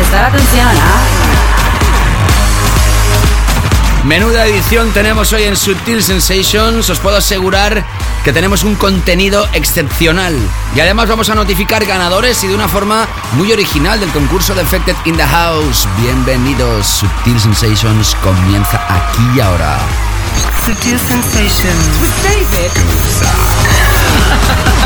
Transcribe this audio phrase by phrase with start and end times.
[0.00, 1.00] Prestar atención, ¿ah?
[4.04, 6.88] Menuda edición tenemos hoy en Sutil Sensations.
[6.88, 7.84] Os puedo asegurar
[8.24, 10.34] que tenemos un contenido excepcional.
[10.74, 14.62] Y además vamos a notificar ganadores y de una forma muy original del concurso de
[14.62, 15.86] Affected in the House.
[16.00, 16.86] Bienvenidos.
[16.86, 19.80] Sutil Sensations comienza aquí y ahora.
[20.64, 22.00] Sutil Sensations.
[22.00, 22.70] With David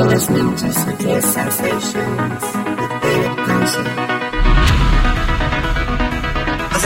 [0.00, 2.42] You're listening to Sutil Sensations.
[2.80, 3.82] with David Gausa.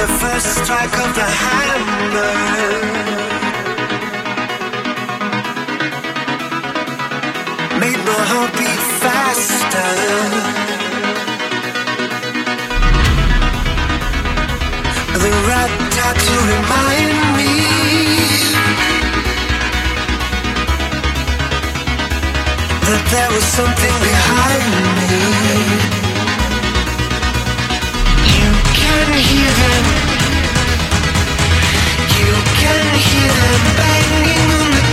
[0.00, 2.34] The first strike of the hammer
[7.78, 9.92] made my heart beat faster.
[15.22, 17.33] The rat tat to remind
[22.86, 24.64] that there was something behind
[25.00, 25.16] me.
[28.36, 29.84] You can hear them.
[32.20, 34.83] You can hear them banging on the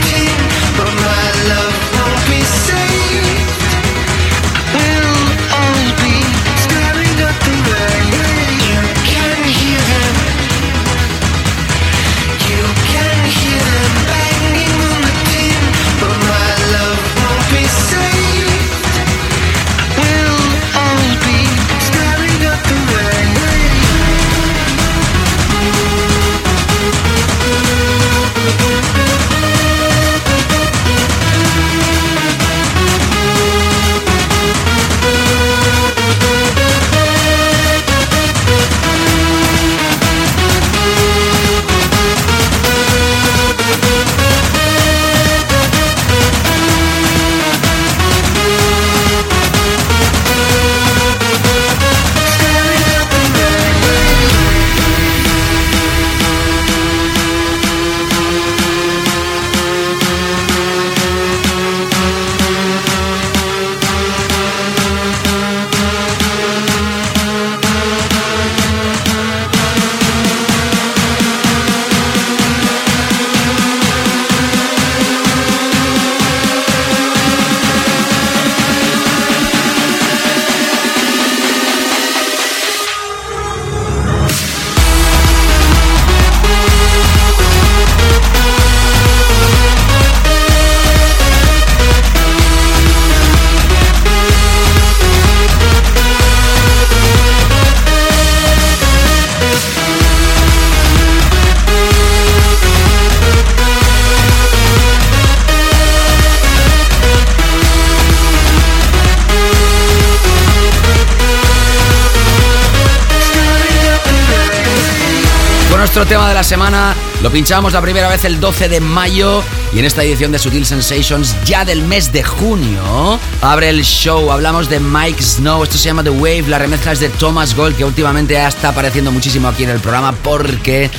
[116.01, 119.77] nuestro tema de la semana lo pinchamos la primera vez el 12 de mayo y
[119.77, 124.31] en esta edición de Sutil Sensations ya del mes de junio abre el show.
[124.31, 127.77] Hablamos de Mike Snow, esto se llama The Wave, la remezcla es de Thomas Gold
[127.77, 130.89] que últimamente está apareciendo muchísimo aquí en el programa porque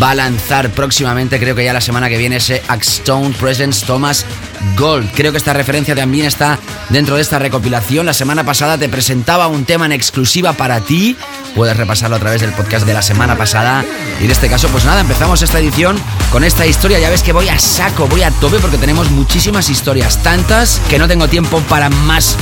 [0.00, 4.26] va a lanzar próximamente, creo que ya la semana que viene, ese Axstone Presents Thomas
[4.76, 5.10] Gold.
[5.14, 8.06] Creo que esta referencia también está dentro de esta recopilación.
[8.06, 11.16] La semana pasada te presentaba un tema en exclusiva para ti.
[11.54, 13.84] Puedes repasarlo a través del podcast de la semana pasada.
[14.20, 15.98] Y en este caso, pues nada, empezamos esta edición
[16.30, 16.98] con esta historia.
[16.98, 20.98] Ya ves que voy a saco, voy a tope porque tenemos muchísimas historias, tantas que
[20.98, 22.36] no tengo tiempo para más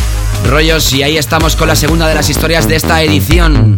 [0.47, 0.93] rollos.
[0.93, 3.77] Y ahí estamos con la segunda de las historias de esta edición.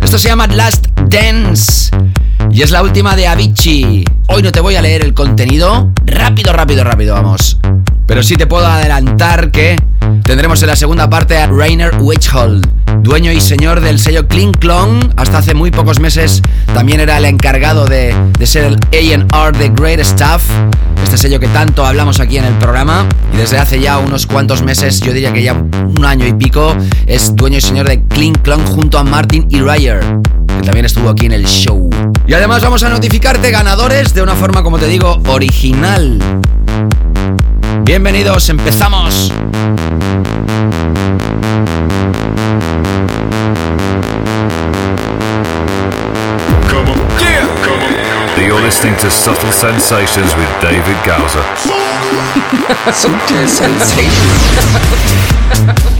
[0.00, 1.90] Esto se llama Last Dance
[2.56, 4.02] y es la última de Avicii.
[4.28, 5.92] Hoy no te voy a leer el contenido.
[6.06, 7.58] Rápido, rápido, rápido, vamos.
[8.06, 9.76] Pero sí te puedo adelantar que
[10.24, 12.66] tendremos en la segunda parte a Rainer Witchhold,
[13.02, 15.12] dueño y señor del sello Kling Klong.
[15.16, 16.40] Hasta hace muy pocos meses
[16.72, 18.14] también era el encargado de,
[18.44, 20.48] ser el AR de Great Stuff,
[21.04, 23.06] este sello que tanto hablamos aquí en el programa.
[23.34, 26.74] Y desde hace ya unos cuantos meses, yo diría que ya un año y pico,
[27.06, 30.00] es dueño y señor de Kling Klong junto a Martin y Ryer,
[30.56, 31.88] que también estuvo aquí en el show.
[32.26, 36.18] Y además vamos a notificarte ganadores de una forma, como te digo, original.
[37.82, 39.32] Bienvenidos, empezamos.
[48.38, 51.42] You're listening to Subtle Sensations with David Gowser.
[52.92, 54.12] Subtle sensations.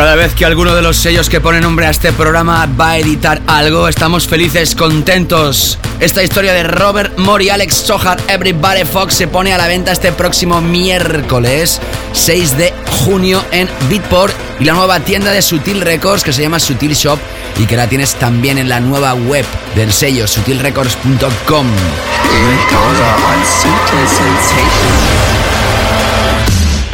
[0.00, 2.98] Cada vez que alguno de los sellos que pone nombre a este programa va a
[2.98, 5.78] editar algo, estamos felices, contentos.
[6.00, 10.10] Esta historia de Robert Mori, Alex Sohar, Everybody Fox se pone a la venta este
[10.12, 11.82] próximo miércoles
[12.14, 12.72] 6 de
[13.04, 17.18] junio en Beatport y la nueva tienda de Sutil Records que se llama Sutil Shop
[17.58, 19.44] y que la tienes también en la nueva web
[19.76, 21.66] del sello sutilrecords.com.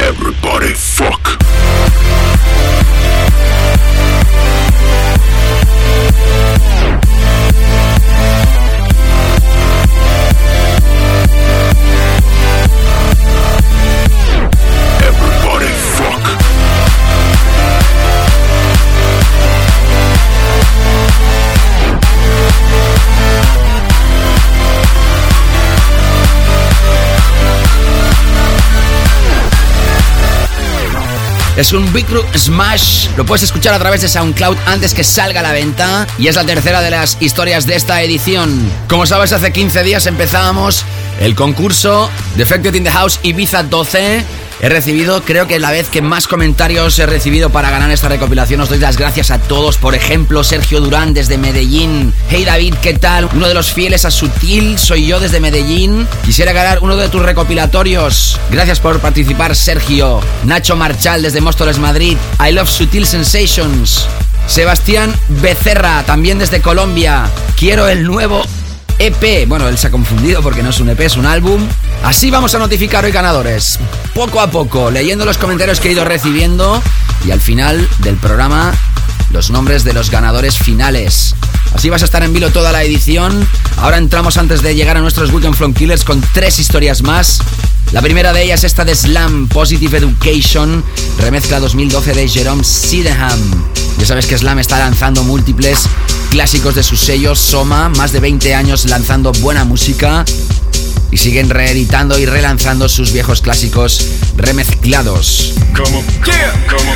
[0.01, 1.46] Everybody fuck.
[31.57, 33.07] Es un Big Room Smash.
[33.17, 36.05] Lo puedes escuchar a través de SoundCloud antes que salga a la venta.
[36.19, 38.71] Y es la tercera de las historias de esta edición.
[38.87, 40.85] Como sabes, hace 15 días empezábamos
[41.19, 44.23] el concurso Defected in the House Ibiza 12.
[44.59, 48.59] He recibido, creo que la vez que más comentarios he recibido para ganar esta recopilación,
[48.59, 49.77] os doy las gracias a todos.
[49.77, 52.11] Por ejemplo, Sergio Durán desde Medellín.
[52.29, 53.29] Hey David, ¿qué tal?
[53.33, 56.07] Uno de los fieles a Sutil, soy yo desde Medellín.
[56.25, 58.39] Quisiera ganar uno de tus recopilatorios.
[58.49, 60.21] Gracias por participar, Sergio.
[60.43, 62.17] Nacho Marchal desde Móstoles, Madrid.
[62.43, 64.07] I love Sutil Sensations.
[64.47, 67.29] Sebastián Becerra, también desde Colombia.
[67.59, 68.41] Quiero el nuevo
[68.99, 69.47] EP.
[69.47, 71.65] Bueno, él se ha confundido porque no es un EP, es un álbum.
[72.03, 73.79] Así vamos a notificar hoy ganadores.
[74.13, 76.81] Poco a poco, leyendo los comentarios que he ido recibiendo.
[77.25, 78.73] Y al final del programa,
[79.31, 81.35] los nombres de los ganadores finales.
[81.73, 83.47] Así vas a estar en vilo toda la edición.
[83.77, 87.41] Ahora entramos antes de llegar a nuestros Weekend From Killers con tres historias más.
[87.91, 90.83] La primera de ellas esta de Slam, Positive Education,
[91.19, 93.39] remezcla 2012 de Jerome Sydenham.
[93.97, 95.87] Ya sabes que Slam está lanzando múltiples
[96.29, 100.25] clásicos de sus sellos, Soma, más de 20 años lanzando buena música
[101.11, 105.53] y siguen reeditando y relanzando sus viejos clásicos remezclados.
[105.75, 106.03] Como,
[106.67, 106.93] como,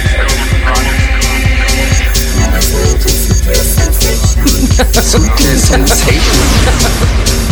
[5.01, 5.57] Sutil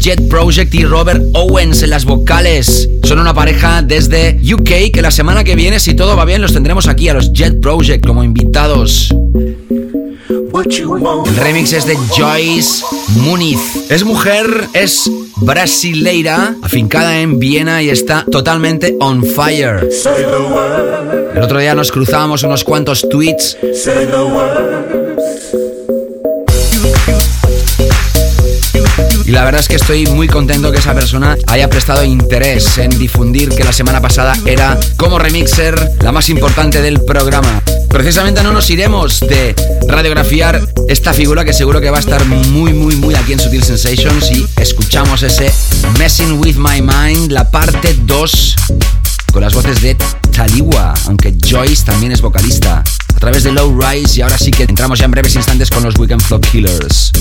[0.00, 2.88] Jet Project y Robert Owens en las vocales.
[3.04, 6.54] Son una pareja desde UK que la semana que viene, si todo va bien, los
[6.54, 9.14] tendremos aquí a los Jet Project como invitados.
[10.30, 12.82] El remix es de Joyce
[13.16, 13.60] Muniz.
[13.90, 19.86] Es mujer, es brasileira, afincada en Viena y está totalmente on fire.
[19.92, 21.36] Say the word.
[21.36, 23.58] El otro día nos cruzábamos unos cuantos tweets
[29.30, 32.90] Y la verdad es que estoy muy contento que esa persona haya prestado interés en
[32.98, 37.62] difundir que la semana pasada era como remixer la más importante del programa.
[37.88, 39.54] Precisamente no nos iremos de
[39.86, 43.62] radiografiar esta figura que seguro que va a estar muy muy muy aquí en Sutil
[43.62, 45.52] Sensations y escuchamos ese
[45.96, 48.56] Messing With My Mind, la parte 2
[49.32, 49.94] con las voces de
[50.34, 52.82] Taliwa, aunque Joyce también es vocalista.
[53.14, 55.84] A través de Low Rise y ahora sí que entramos ya en breves instantes con
[55.84, 57.12] los Weekend Flop Killers.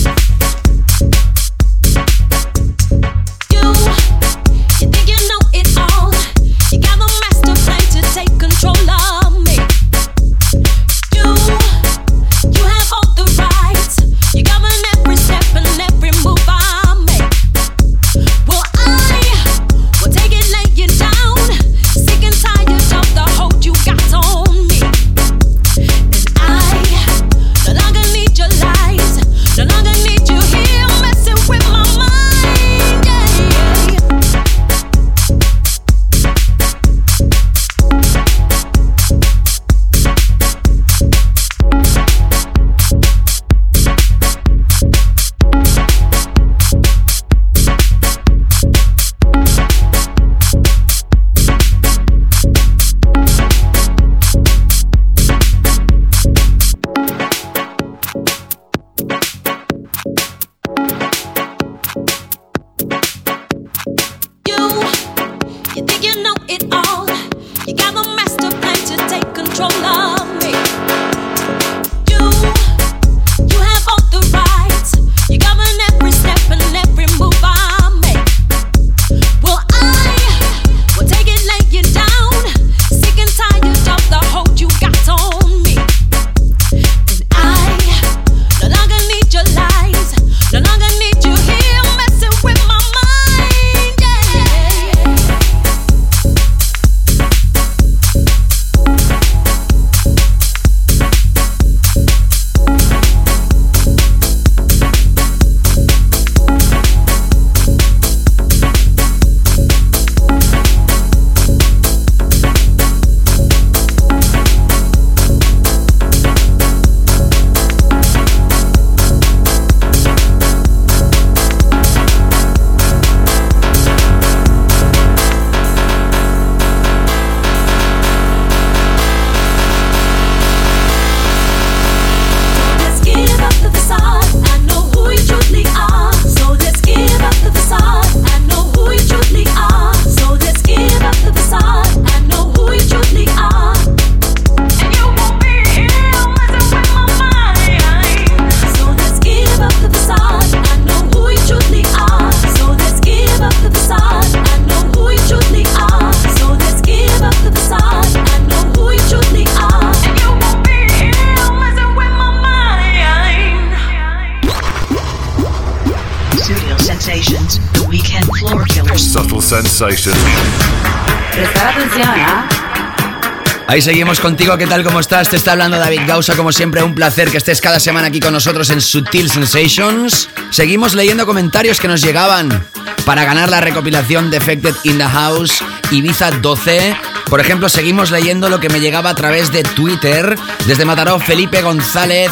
[173.89, 174.84] Seguimos contigo, ¿qué tal?
[174.84, 175.30] ¿Cómo estás?
[175.30, 178.32] Te está hablando David Gausa, como siempre, un placer que estés cada semana aquí con
[178.32, 180.30] nosotros en Sutil Sensations.
[180.52, 182.63] Seguimos leyendo comentarios que nos llegaban
[183.04, 186.95] para ganar la recopilación Defected in the House Ibiza 12.
[187.32, 190.38] Por ejemplo, seguimos leyendo lo que me llegaba a través de Twitter.
[190.67, 192.32] Desde Mataró, Felipe González.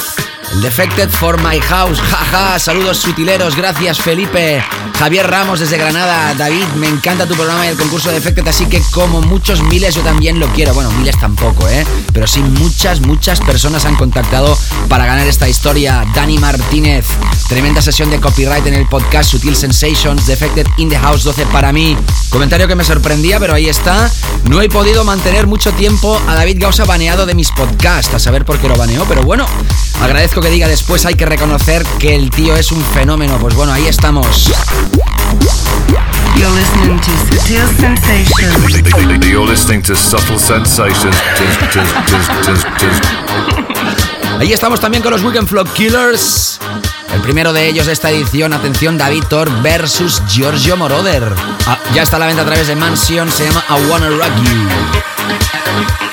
[0.62, 2.00] Defected for My House.
[2.00, 3.56] Jaja, saludos sutileros.
[3.56, 4.64] Gracias, Felipe.
[4.98, 6.34] Javier Ramos desde Granada.
[6.36, 9.96] David, me encanta tu programa y el concurso de Defected, así que como muchos miles
[9.96, 10.74] yo también lo quiero.
[10.74, 11.86] Bueno, miles tampoco, ¿eh?
[12.14, 14.58] Pero sí, muchas, muchas personas han contactado
[14.90, 16.06] para ganar esta historia.
[16.14, 17.06] Dani Martínez,
[17.48, 21.72] tremenda sesión de copyright en el podcast Sutil Sensations, Defected in the House 12 para
[21.72, 21.98] mí.
[22.30, 24.12] Comentario que me sorprendía, pero ahí está.
[24.50, 28.46] No he podido mantener mucho tiempo a David Gausa baneado de mis podcasts, a saber
[28.46, 29.46] por qué lo baneó, pero bueno,
[30.02, 33.38] agradezco que diga después, hay que reconocer que el tío es un fenómeno.
[33.40, 34.52] Pues bueno, ahí estamos.
[36.38, 39.26] You're listening to Sutil Sensations.
[39.26, 41.16] You're listening to Subtle Sensations.
[44.40, 46.60] Ahí estamos también con los Weekend Flock Killers.
[47.14, 51.34] El primero de ellos de esta edición, atención, David Thor versus Giorgio Moroder.
[51.66, 54.32] Ah, ya está a la venta a través de Mansion, se llama I Wanna Rock
[54.44, 56.07] You.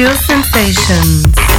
[0.00, 1.49] Sutil Sensations.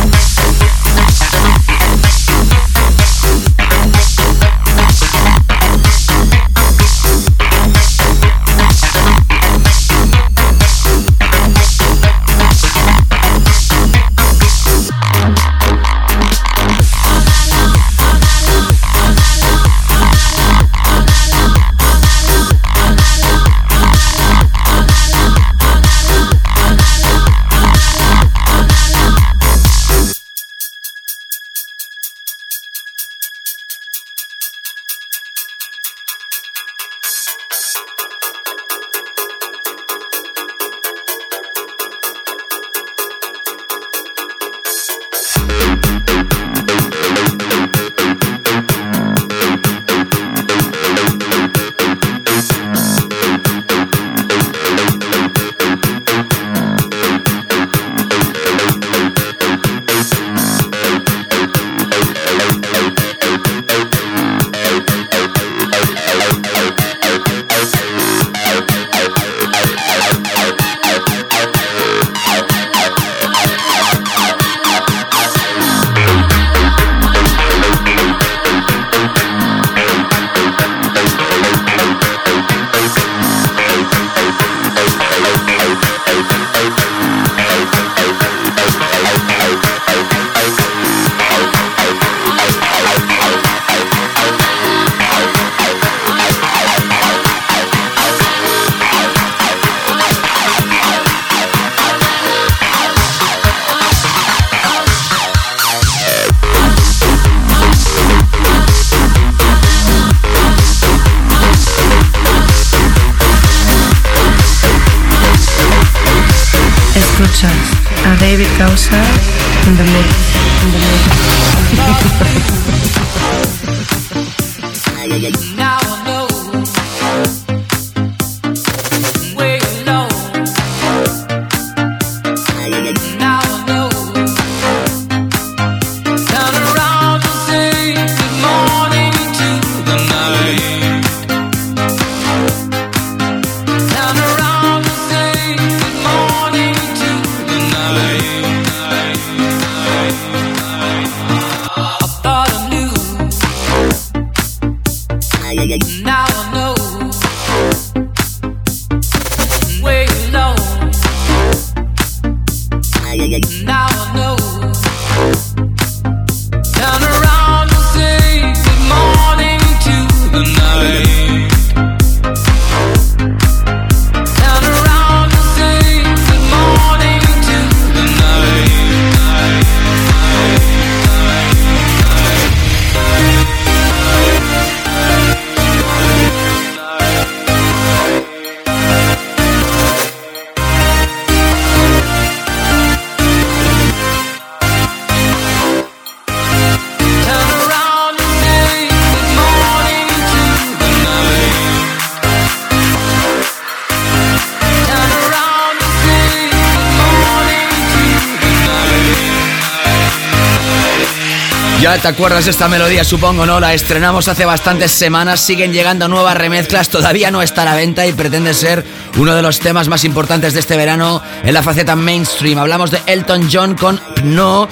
[212.02, 213.60] Te acuerdas de esta melodía, supongo, ¿no?
[213.60, 218.08] La estrenamos hace bastantes semanas, siguen llegando nuevas remezclas, todavía no está a la venta
[218.08, 218.84] y pretende ser
[219.18, 222.58] uno de los temas más importantes de este verano en la faceta mainstream.
[222.58, 224.68] Hablamos de Elton John con No,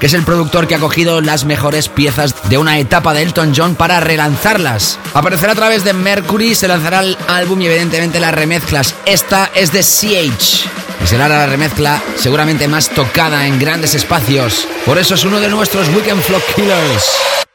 [0.00, 3.52] que es el productor que ha cogido las mejores piezas de una etapa de Elton
[3.54, 4.98] John para relanzarlas.
[5.14, 8.96] Aparecerá a través de Mercury, se lanzará el álbum y evidentemente las remezclas.
[9.06, 10.79] Esta es de CH.
[11.02, 14.68] Y será la remezcla seguramente más tocada en grandes espacios.
[14.84, 17.49] Por eso es uno de nuestros Weekend Flock Killers.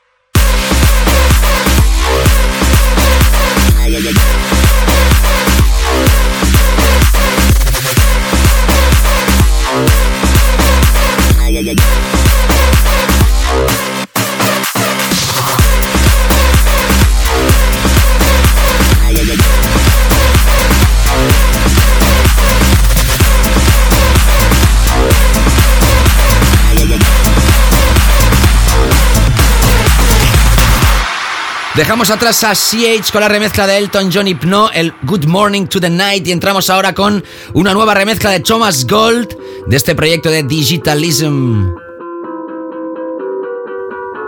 [31.76, 35.82] Dejamos atrás a CH con la remezcla de Elton John Hypno, el Good Morning to
[35.82, 37.22] the Night, y entramos ahora con
[37.54, 39.36] una nueva remezcla de Thomas Gold
[39.68, 41.74] de este proyecto de Digitalism.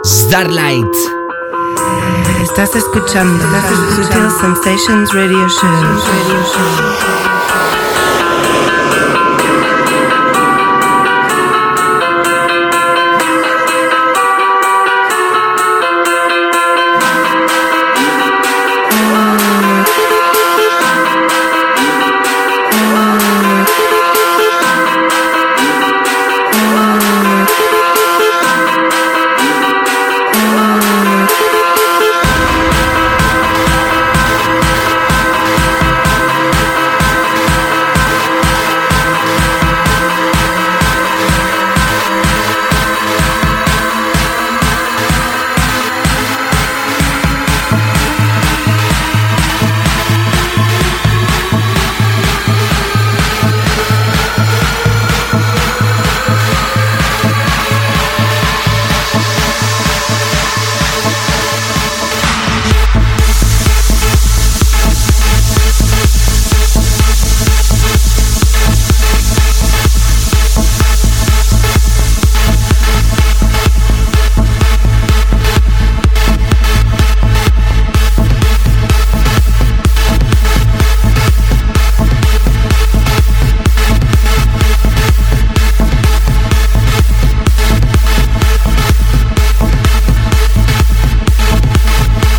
[0.03, 0.93] Starlight.
[2.43, 3.45] Estás escuchando
[3.95, 7.46] Sutil Sensations Radio Show.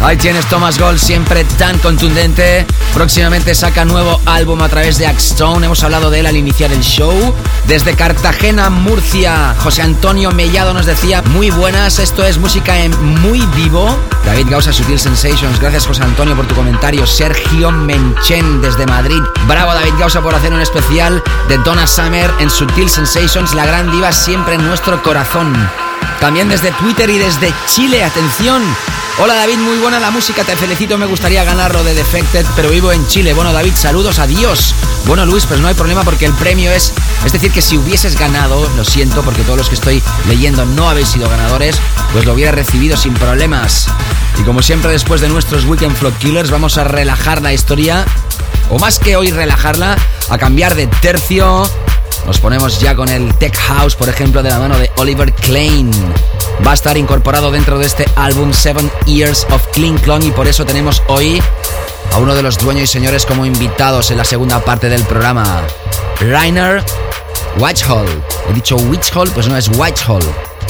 [0.08, 2.66] Ahí tienes Thomas Gold, siempre tan contundente.
[2.94, 5.66] Próximamente saca nuevo álbum a través de Axstone.
[5.66, 7.12] Hemos hablado de él al iniciar el show.
[7.66, 13.44] Desde Cartagena, Murcia, José Antonio Mellado nos decía, muy buenas, esto es música en muy
[13.54, 13.94] vivo.
[14.24, 17.06] David Gausa, Sutil Sensations, gracias José Antonio por tu comentario.
[17.06, 19.20] Sergio Menchen desde Madrid.
[19.46, 23.90] Bravo David Gausa por hacer un especial de Donna Summer en Sutil Sensations, la gran
[23.90, 25.52] diva siempre en nuestro corazón.
[26.18, 28.62] También desde Twitter y desde Chile, atención.
[29.20, 32.70] Hola David, muy buena la música, te felicito, me gustaría ganar lo de Defected, pero
[32.70, 33.34] vivo en Chile.
[33.34, 34.76] Bueno David, saludos, adiós.
[35.06, 36.92] Bueno Luis, pues no hay problema porque el premio es,
[37.26, 40.88] es decir, que si hubieses ganado, lo siento porque todos los que estoy leyendo no
[40.88, 41.80] habéis sido ganadores,
[42.12, 43.88] pues lo hubiera recibido sin problemas.
[44.38, 48.04] Y como siempre después de nuestros Weekend Flock Killers vamos a relajar la historia,
[48.70, 49.96] o más que hoy relajarla,
[50.30, 51.68] a cambiar de tercio.
[52.24, 55.90] Nos ponemos ya con el Tech House, por ejemplo, de la mano de Oliver Klein
[56.66, 60.48] va a estar incorporado dentro de este álbum Seven Years of Clean Clone y por
[60.48, 61.42] eso tenemos hoy
[62.12, 65.62] a uno de los dueños y señores como invitados en la segunda parte del programa,
[66.20, 66.82] Rainer
[67.58, 68.06] Whitehall.
[68.48, 70.22] He dicho Whitehall, pues no es Whitehall.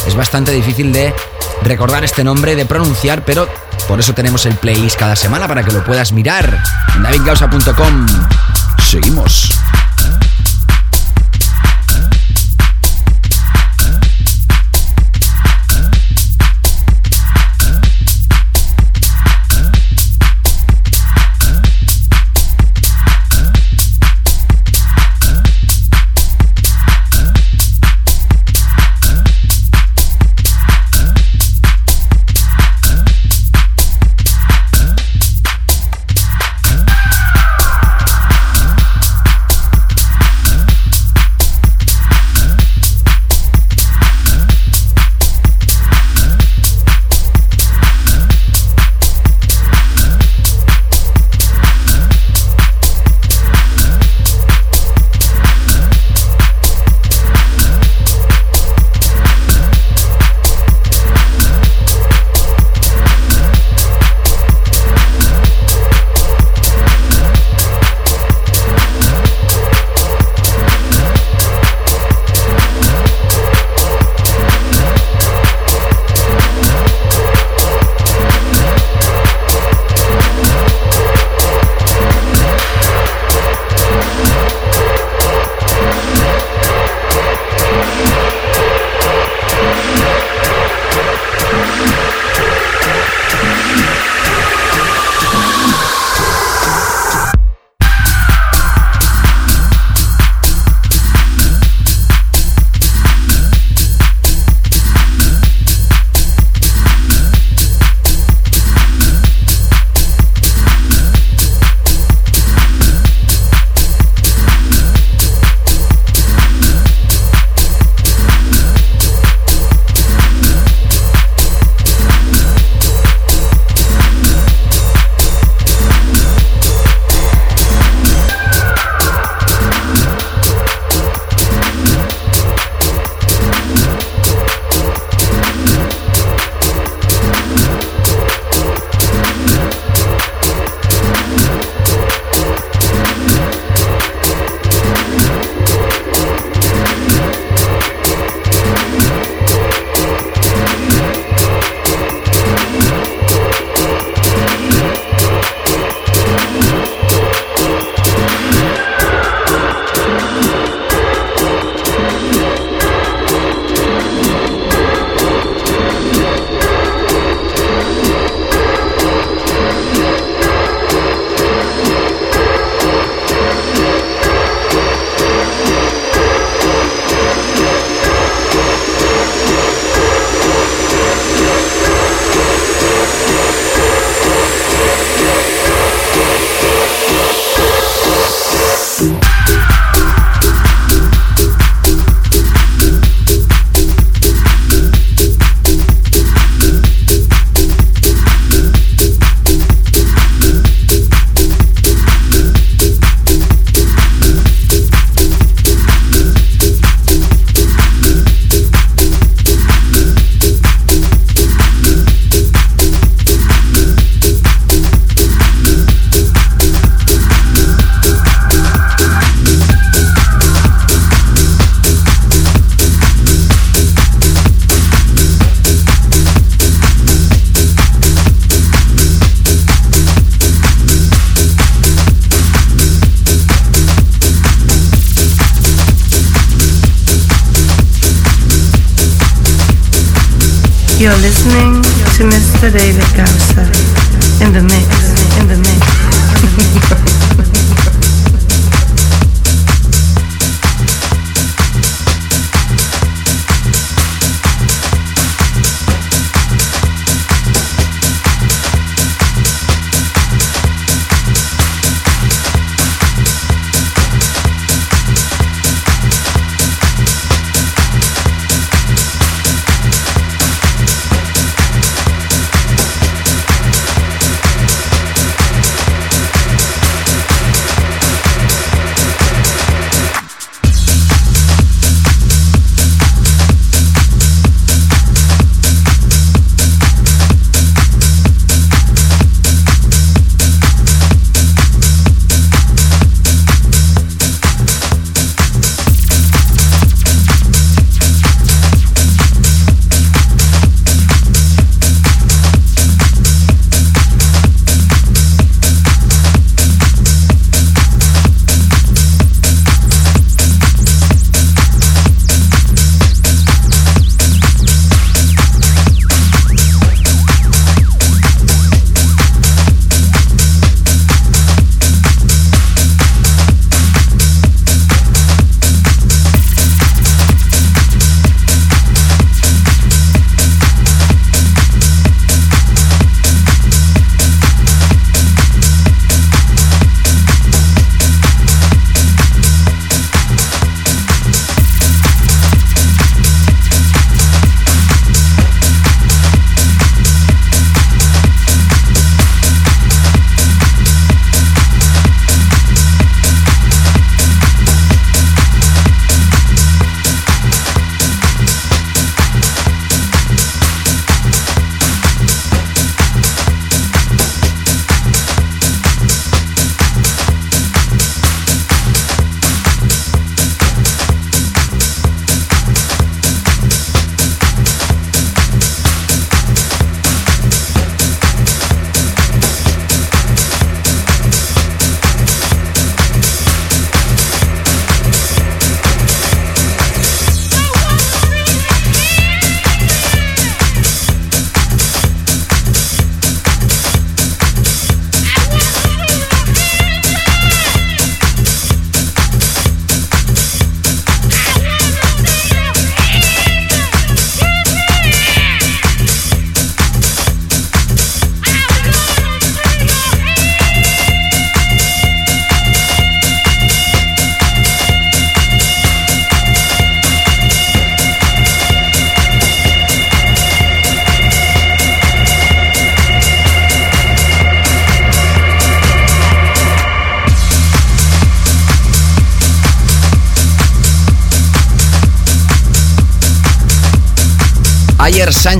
[0.06, 1.14] Es bastante difícil de
[1.62, 3.48] recordar este nombre, de pronunciar, pero
[3.86, 6.62] por eso tenemos el playlist cada semana para que lo puedas mirar
[6.96, 8.06] en.
[8.84, 9.58] Seguimos.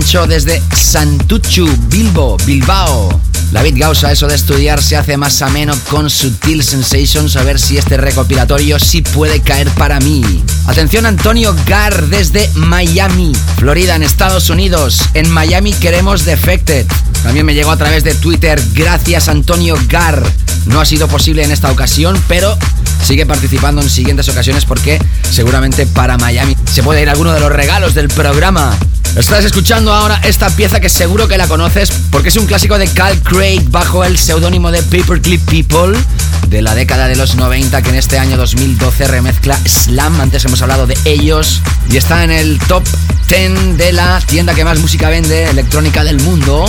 [0.09, 3.21] Desde Santuchu, Bilbo, Bilbao.
[3.51, 7.77] David Gausa, eso de estudiar se hace más ameno con Sutil Sensations, a ver si
[7.77, 10.43] este recopilatorio sí puede caer para mí.
[10.65, 14.99] Atención Antonio Gar desde Miami, Florida, en Estados Unidos.
[15.13, 16.87] En Miami queremos Defected.
[17.21, 20.23] También me llegó a través de Twitter, gracias Antonio Gar.
[20.65, 22.57] No ha sido posible en esta ocasión, pero
[23.03, 24.99] sigue participando en siguientes ocasiones porque
[25.29, 28.75] seguramente para Miami se puede ir alguno de los regalos del programa.
[29.19, 32.87] Estás escuchando ahora esta pieza que seguro que la conoces porque es un clásico de
[32.87, 35.99] Cal Craig bajo el seudónimo de Paperclip People
[36.47, 40.61] de la década de los 90 que en este año 2012 remezcla Slam, antes hemos
[40.61, 41.61] hablado de ellos
[41.91, 42.81] y está en el top
[43.27, 46.63] 10 de la tienda que más música vende electrónica del mundo.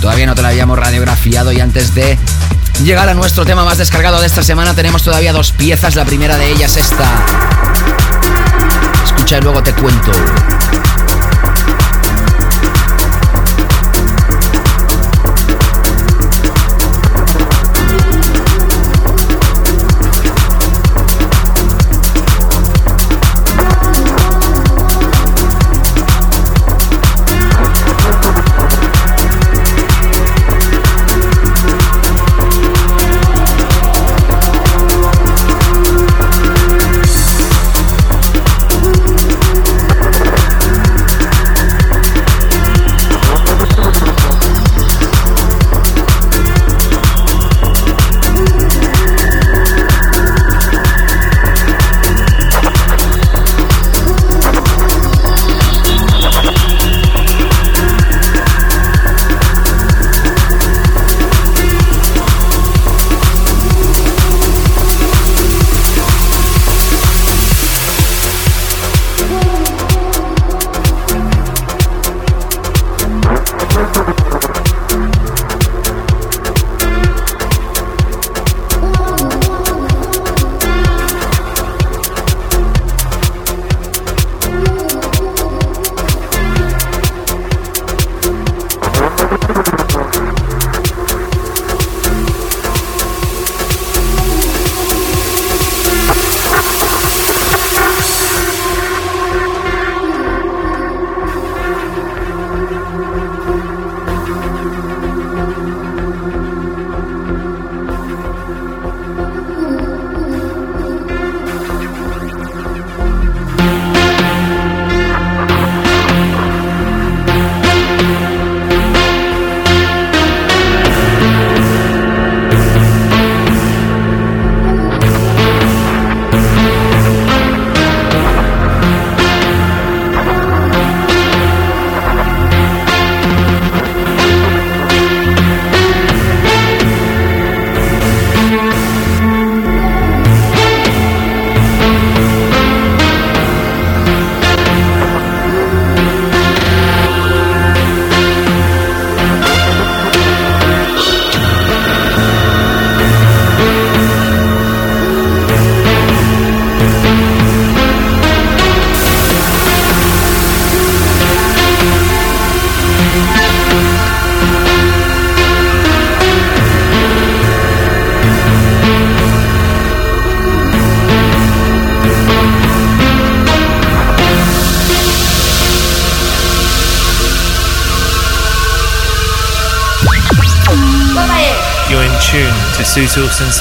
[0.00, 2.18] Todavía no te la habíamos radiografiado y antes de
[2.82, 6.36] llegar a nuestro tema más descargado de esta semana tenemos todavía dos piezas, la primera
[6.38, 7.24] de ellas esta.
[9.06, 10.10] Escucha y luego te cuento.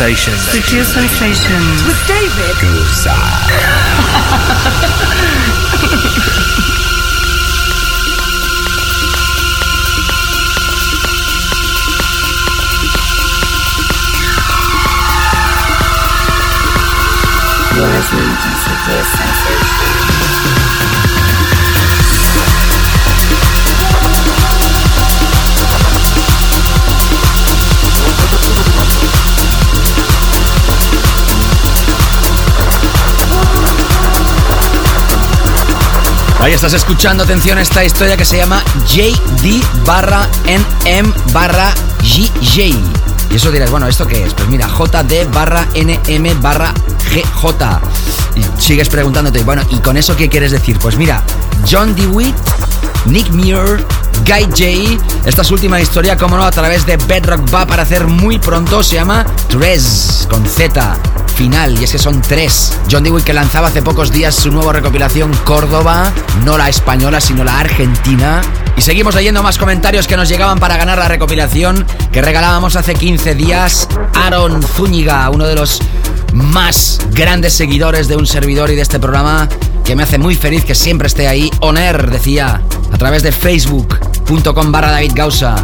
[0.03, 0.51] Sensations.
[0.51, 1.83] Sutil Sensations.
[1.87, 2.59] With David.
[17.73, 19.32] You're listening to Sutil Sensations.
[36.53, 41.73] Estás escuchando, atención, esta historia que se llama JD barra NM barra
[42.03, 42.77] GJ.
[43.31, 44.35] Y eso dirás, bueno, ¿esto qué es?
[44.35, 46.71] Pues mira, JD barra NM barra
[47.11, 47.81] GJ.
[48.35, 50.77] Y sigues preguntándote, bueno, ¿y con eso qué quieres decir?
[50.77, 51.23] Pues mira,
[51.69, 52.35] John DeWitt,
[53.05, 53.83] Nick Muir,
[54.23, 55.03] Guy J.
[55.25, 58.83] Esta es última historia, como no, a través de Bedrock va a aparecer muy pronto.
[58.83, 60.97] Se llama Tres, con Z
[61.33, 62.77] final, y es que son tres.
[62.89, 66.11] John Dewey que lanzaba hace pocos días su nueva recopilación Córdoba,
[66.45, 68.41] no la española, sino la argentina.
[68.77, 72.93] Y seguimos leyendo más comentarios que nos llegaban para ganar la recopilación que regalábamos hace
[72.93, 73.87] 15 días.
[74.13, 75.81] Aaron Zúñiga, uno de los
[76.33, 79.49] más grandes seguidores de un servidor y de este programa,
[79.83, 81.51] que me hace muy feliz que siempre esté ahí.
[81.59, 82.61] Oner, decía,
[82.91, 85.55] a través de facebook.com barra David Gausa.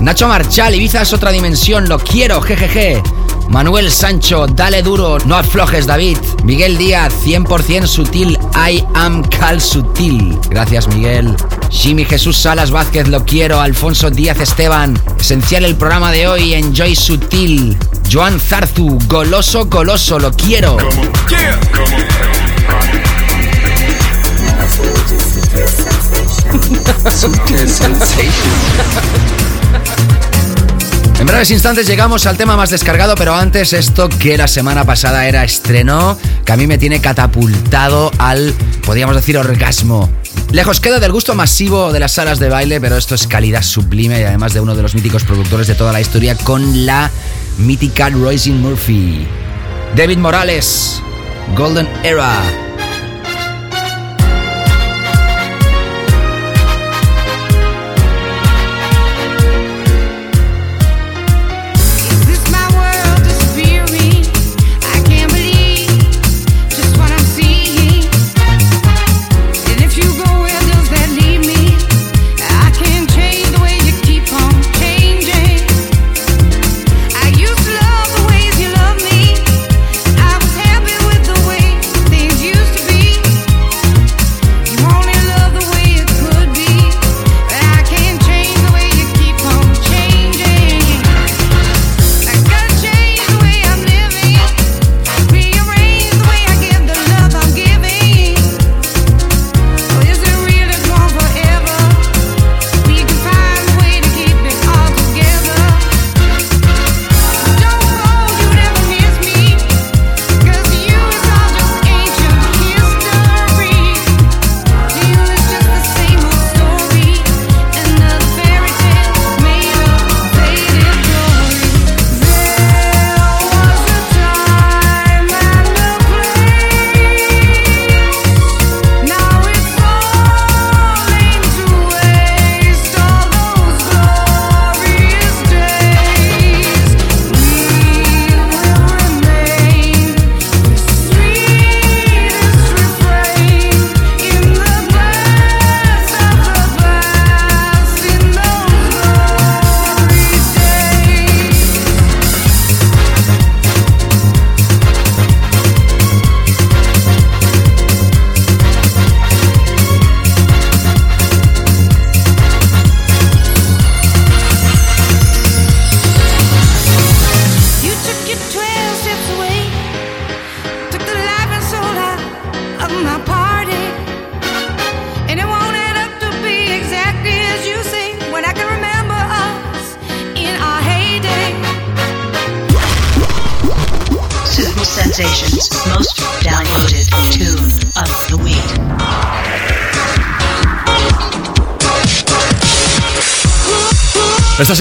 [0.00, 3.02] Nacho Marchal, Ibiza es otra dimensión, lo quiero, jejeje.
[3.48, 6.18] Manuel Sancho, dale duro, no aflojes David.
[6.44, 10.38] Miguel Díaz, 100% sutil, I am Cal Sutil.
[10.50, 11.34] Gracias Miguel.
[11.70, 13.60] Jimmy Jesús Salas Vázquez, lo quiero.
[13.60, 17.76] Alfonso Díaz Esteban, esencial el programa de hoy, Enjoy Sutil.
[18.10, 20.76] Joan Zarzu, goloso, goloso, lo quiero.
[27.10, 28.34] Sutil Sensations.
[31.24, 35.26] En breves instantes llegamos al tema más descargado, pero antes esto que la semana pasada
[35.26, 38.52] era estreno, que a mí me tiene catapultado al,
[38.84, 40.10] podríamos decir, orgasmo.
[40.52, 44.20] Lejos queda del gusto masivo de las salas de baile, pero esto es calidad sublime
[44.20, 47.10] y además de uno de los míticos productores de toda la historia con la
[47.56, 49.26] mítica Royce Murphy.
[49.96, 51.00] David Morales,
[51.56, 52.63] Golden Era.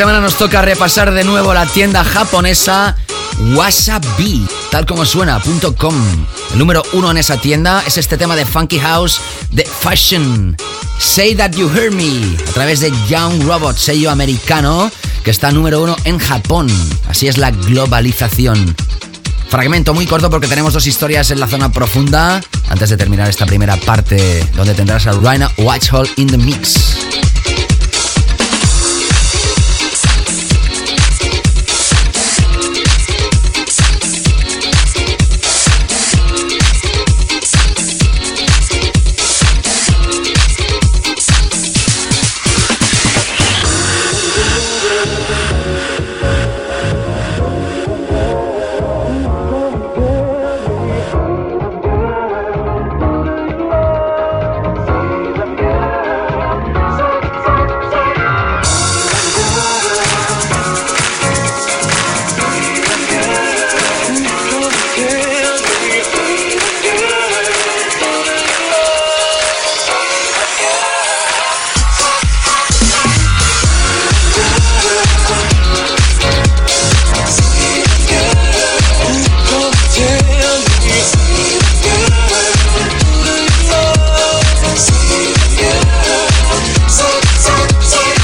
[0.04, 2.94] Semana nos toca repasar de nuevo la tienda japonesa
[3.56, 5.96] Wasabi, tal como suena.com.
[6.52, 10.58] El número uno en esa tienda es este tema de Funky House de Fashion.
[11.00, 14.92] Say That You Hear Me, a través de Young Robot, sello americano,
[15.24, 16.68] que está número uno en Japón.
[17.08, 18.76] Así es la globalización.
[19.48, 23.46] Fragmento muy corto porque tenemos dos historias en la zona profunda antes de terminar esta
[23.46, 26.93] primera parte donde tendrás a Rhino Watchhole in the Mix.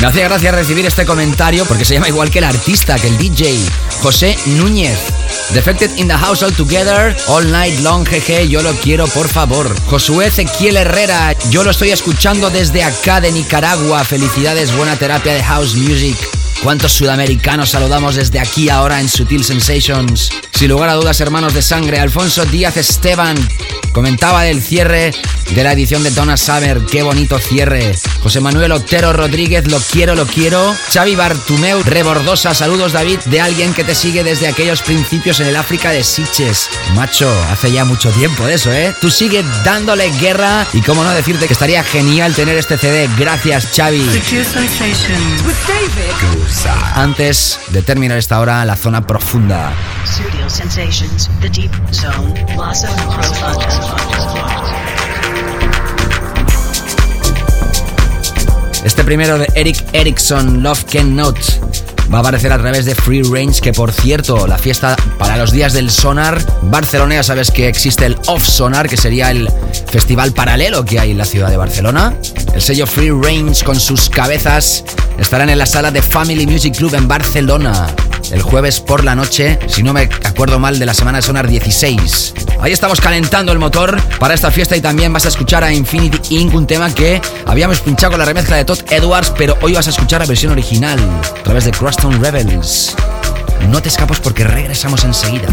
[0.09, 3.17] Me hacía gracia recibir este comentario porque se llama igual que el artista, que el
[3.19, 3.59] DJ,
[4.01, 4.97] José Núñez.
[5.53, 9.69] Defected in the house all together, all night long, jeje, yo lo quiero, por favor.
[9.85, 14.03] Josué Ezequiel Herrera, yo lo estoy escuchando desde acá de Nicaragua.
[14.03, 16.17] Felicidades, buena terapia de house music.
[16.63, 20.31] ¿Cuántos sudamericanos saludamos desde aquí ahora en Sutil Sensations?
[20.55, 23.37] Sin lugar a dudas, hermanos de sangre, Alfonso Díaz Esteban
[23.91, 25.13] comentaba del cierre
[25.51, 26.81] de la edición de Donna Summer.
[26.89, 27.95] Qué bonito cierre.
[28.21, 30.75] José Manuel Otero Rodríguez, lo quiero, lo quiero.
[30.91, 35.55] Xavi Bartumeu Rebordosa, saludos David, de alguien que te sigue desde aquellos principios en el
[35.55, 36.69] África de Siches.
[36.95, 38.93] Macho, hace ya mucho tiempo de eso, ¿eh?
[38.99, 43.09] Tú sigue dándole guerra y cómo no decirte que estaría genial tener este CD.
[43.17, 44.05] Gracias, Xavi.
[46.95, 49.71] Antes de terminar esta hora, la zona profunda.
[50.05, 52.73] Studio Sensations, The Deep Zone, La
[58.83, 61.37] Este primero de Eric Erickson, Love Can Not,
[62.11, 65.51] va a aparecer a través de Free Range, que por cierto, la fiesta para los
[65.51, 69.49] días del Sonar Barcelona, ya sabes que existe el Off Sonar, que sería el
[69.91, 72.13] festival paralelo que hay en la ciudad de Barcelona.
[72.53, 74.83] El sello Free Range con sus cabezas
[75.19, 77.87] estarán en la sala de Family Music Club en Barcelona
[78.31, 81.47] el jueves por la noche, si no me acuerdo mal, de la semana de Sonar
[81.47, 82.33] 16.
[82.59, 86.37] Ahí estamos calentando el motor para esta fiesta y también vas a escuchar a Infinity
[86.37, 89.87] Inc., un tema que habíamos pinchado con la remezcla de Todd Edwards, pero hoy vas
[89.87, 90.99] a escuchar la versión original
[91.39, 92.95] a través de Crosstown Rebels.
[93.69, 95.47] No te escapes porque regresamos enseguida.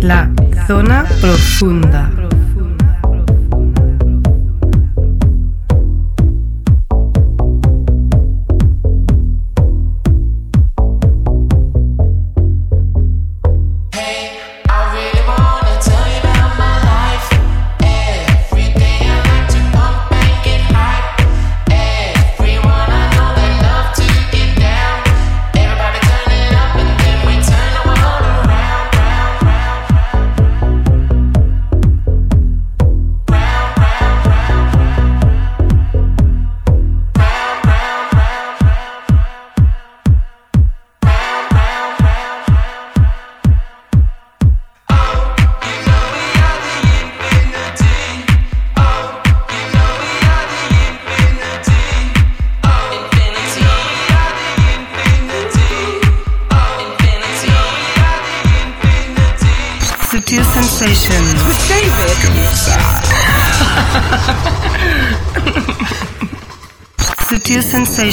[0.00, 0.30] La
[0.68, 2.19] zona profunda.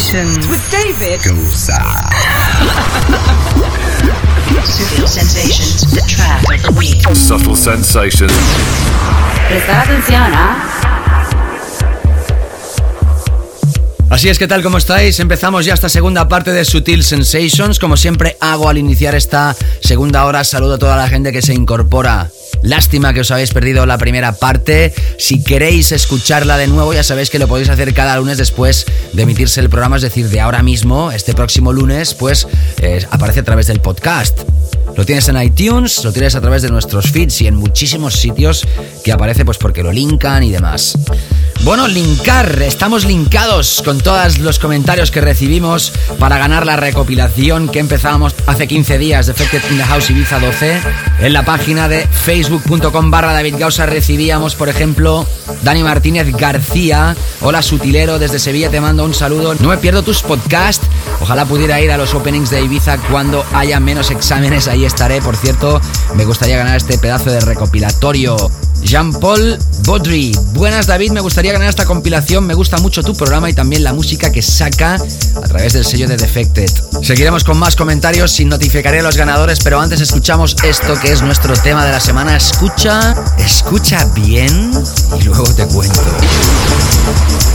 [0.07, 0.47] Sensations.
[0.47, 1.83] With David Goza.
[5.05, 7.03] Sensations, the track of the week.
[7.13, 8.31] Subtle Sensations.
[9.49, 10.63] Prestar atención, ¿ah?
[14.09, 14.63] Así es, ¿qué tal?
[14.63, 15.19] ¿Cómo estáis?
[15.19, 17.77] Empezamos ya esta segunda parte de Sutil Sensations.
[17.77, 21.53] Como siempre hago al iniciar esta segunda hora, saludo a toda la gente que se
[21.53, 22.29] incorpora.
[22.61, 24.93] Lástima que os habéis perdido la primera parte.
[25.17, 29.23] Si queréis escucharla de nuevo, ya sabéis que lo podéis hacer cada lunes después de
[29.23, 32.47] emitirse el programa, es decir, de ahora mismo, este próximo lunes, pues
[32.81, 34.41] eh, aparece a través del podcast.
[34.95, 38.65] Lo tienes en iTunes, lo tienes a través de nuestros feeds y en muchísimos sitios
[39.03, 40.97] que aparece pues porque lo linkan y demás.
[41.63, 47.79] Bueno, linkar, estamos linkados con todos los comentarios que recibimos para ganar la recopilación que
[47.79, 50.79] empezábamos hace 15 días de Defected in the House Ibiza 12.
[51.19, 55.27] En la página de facebook.com barra David Gausa recibíamos, por ejemplo,
[55.63, 57.15] Dani Martínez García.
[57.41, 59.55] Hola sutilero, desde Sevilla te mando un saludo.
[59.55, 60.87] No me pierdo tus podcasts.
[61.21, 64.67] Ojalá pudiera ir a los openings de Ibiza cuando haya menos exámenes.
[64.67, 65.81] Ahí estaré, por cierto.
[66.15, 68.37] Me gustaría ganar este pedazo de recopilatorio.
[68.81, 70.37] Jean-Paul Baudry.
[70.53, 72.45] Buenas David, me gustaría ganar esta compilación.
[72.45, 76.07] Me gusta mucho tu programa y también la música que saca a través del sello
[76.07, 76.69] de Defected.
[77.01, 81.21] Seguiremos con más comentarios y notificaré a los ganadores, pero antes escuchamos esto que es
[81.21, 82.35] nuestro tema de la semana.
[82.35, 84.71] Escucha, escucha bien
[85.19, 86.01] y luego te cuento.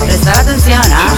[0.06, 1.14] Prestar atención, ¿ah?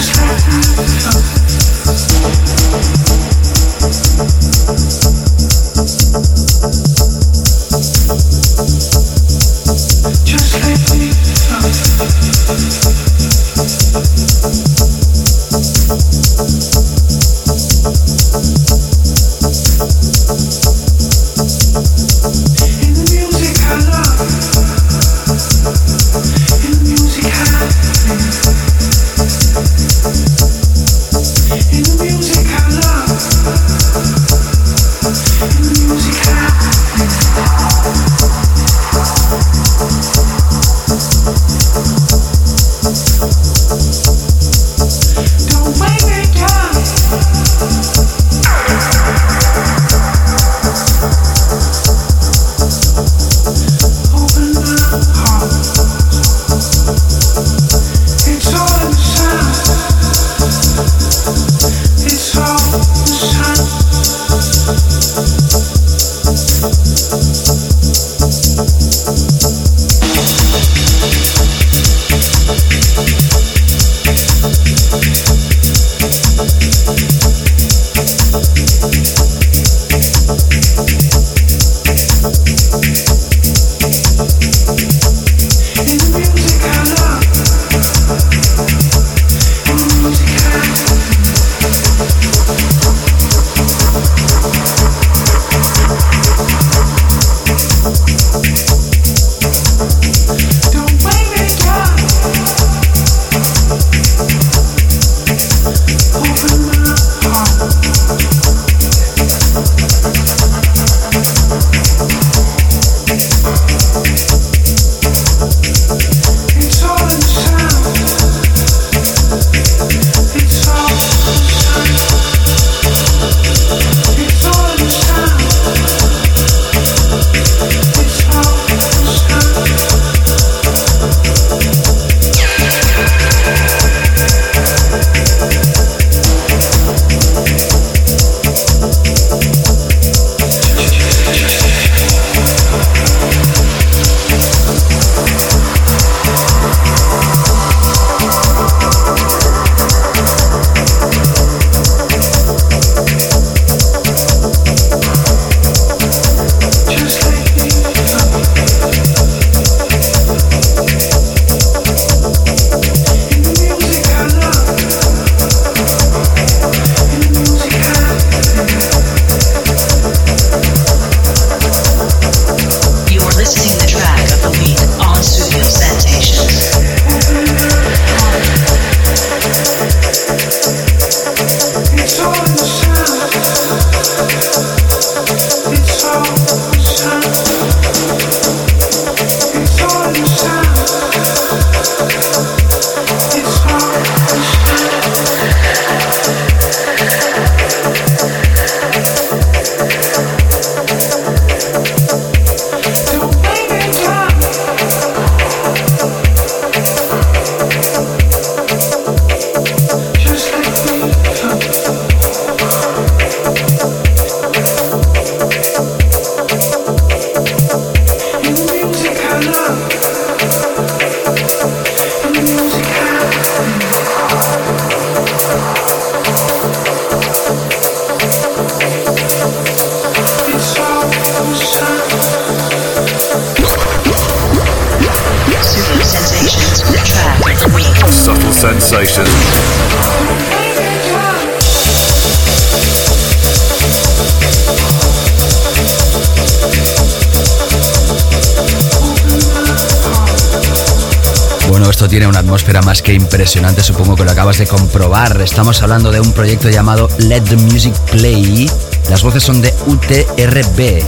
[253.54, 255.40] Que impresionante, supongo que lo acabas de comprobar.
[255.40, 258.68] Estamos hablando de un proyecto llamado Let the Music Play.
[259.08, 261.04] Las voces son de UTRB,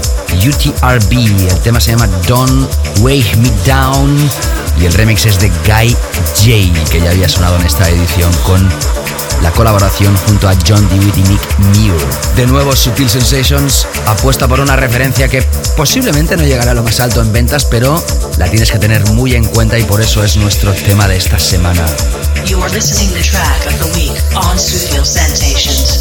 [0.47, 1.13] UTRB.
[1.51, 2.71] El tema se llama Don't
[3.01, 4.17] Wake Me Down
[4.81, 5.97] y el remix es de Guy
[6.37, 8.69] J, que ya había sonado en esta edición con
[9.43, 11.95] la colaboración junto a John DeWitt y Nick Muir.
[12.37, 15.43] De nuevo, Sutil Sensations apuesta por una referencia que
[15.77, 18.01] posiblemente no llegará a lo más alto en ventas, pero
[18.39, 21.41] la tienes que tener muy en cuenta y por eso es nuestro tema de esta
[21.41, 21.85] semana.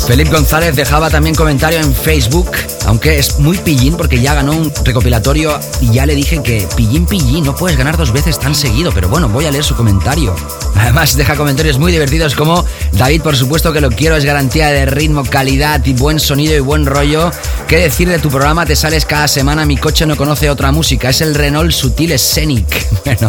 [0.05, 2.51] Felipe González dejaba también comentario en Facebook,
[2.85, 7.07] aunque es muy pillín porque ya ganó un recopilatorio y ya le dije que pillín
[7.07, 10.35] pillín, no puedes ganar dos veces tan seguido, pero bueno, voy a leer su comentario.
[10.75, 14.85] Además deja comentarios muy divertidos como David, por supuesto que lo quiero, es garantía de
[14.85, 17.31] ritmo, calidad y buen sonido y buen rollo.
[17.67, 18.67] ¿Qué decir de tu programa?
[18.67, 22.85] Te sales cada semana, mi coche no conoce otra música, es el Renault Sutil Scenic.
[23.05, 23.27] Bueno,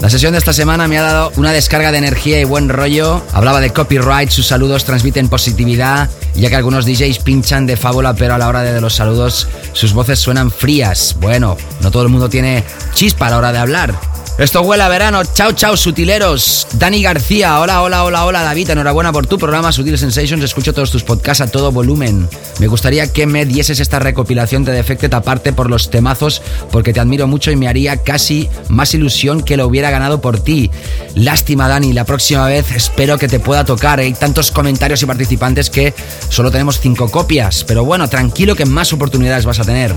[0.00, 3.22] la sesión de esta semana me ha dado una descarga de energía y buen rollo.
[3.32, 8.34] Hablaba de copyright, sus saludos transmiten positividad, ya que algunos DJs pinchan de fábula, pero
[8.34, 11.16] a la hora de los saludos sus voces suenan frías.
[11.20, 14.19] Bueno, no todo el mundo tiene chispa a la hora de hablar.
[14.40, 15.20] Esto huele a verano.
[15.22, 16.66] Chao, chao, sutileros.
[16.72, 17.60] Dani García.
[17.60, 18.70] Hola, hola, hola, hola, David.
[18.70, 20.42] Enhorabuena por tu programa Sutil Sensations.
[20.42, 22.26] Escucho todos tus podcasts a todo volumen.
[22.58, 27.00] Me gustaría que me dieses esta recopilación de Defected aparte por los temazos, porque te
[27.00, 30.70] admiro mucho y me haría casi más ilusión que lo hubiera ganado por ti.
[31.14, 31.92] Lástima, Dani.
[31.92, 33.98] La próxima vez espero que te pueda tocar.
[33.98, 35.92] Hay tantos comentarios y participantes que
[36.30, 37.62] solo tenemos cinco copias.
[37.64, 39.94] Pero bueno, tranquilo que más oportunidades vas a tener.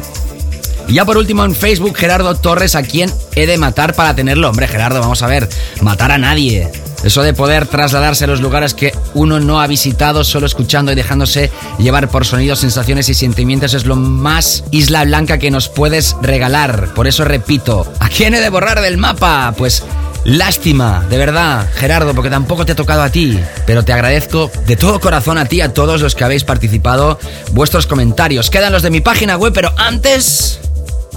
[0.88, 4.50] Y ya por último en Facebook, Gerardo Torres, a quien he de matar para tenerlo.
[4.50, 5.50] Hombre, Gerardo, vamos a ver,
[5.82, 6.70] matar a nadie.
[7.04, 10.96] Eso de poder trasladarse a los lugares que uno no ha visitado solo escuchando y
[10.96, 16.16] dejándose llevar por sonidos, sensaciones y sentimientos es lo más isla blanca que nos puedes
[16.22, 16.94] regalar.
[16.94, 19.54] Por eso repito, ¿a quién he de borrar del mapa?
[19.58, 19.84] Pues
[20.24, 23.38] lástima, de verdad, Gerardo, porque tampoco te ha tocado a ti.
[23.66, 27.20] Pero te agradezco de todo corazón a ti, a todos los que habéis participado,
[27.52, 28.50] vuestros comentarios.
[28.50, 30.62] Quedan los de mi página web, pero antes...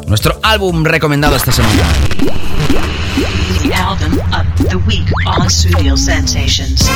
[0.06, 1.82] Nuestro álbum recomendado esta semana.
[3.62, 6.88] The album of the week on Sutil Sensations.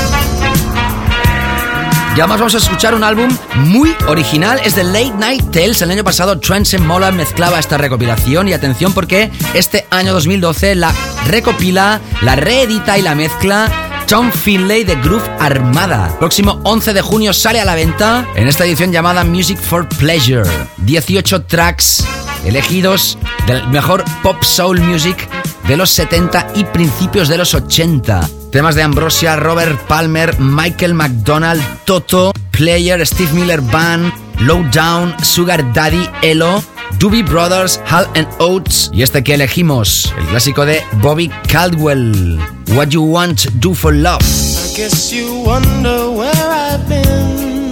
[2.16, 4.60] Ya más vamos a escuchar un álbum muy original.
[4.64, 5.82] Es de Late Night Tales.
[5.82, 8.46] El año pasado Trance Mola mezclaba esta recopilación.
[8.46, 10.94] Y atención porque este año 2012 la
[11.26, 16.16] recopila, la reedita y la mezcla Tom Finlay de Groove Armada.
[16.18, 20.48] Próximo 11 de junio sale a la venta en esta edición llamada Music for Pleasure.
[20.78, 22.04] 18 tracks
[22.44, 25.28] elegidos del mejor pop soul music
[25.68, 28.28] de los 70 y principios de los 80.
[28.50, 36.08] Temas de Ambrosia, Robert Palmer, Michael McDonald, Toto, Player, Steve Miller Band, Lowdown, Sugar Daddy,
[36.22, 36.62] Elo,
[36.98, 42.38] Doobie Brothers, Hal and Oates y este que elegimos, el clásico de Bobby Caldwell,
[42.74, 44.20] What You Want Do for Love.
[44.22, 47.70] I guess you wonder where I've been.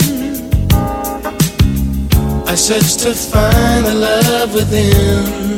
[2.47, 5.58] I searched to find the love within.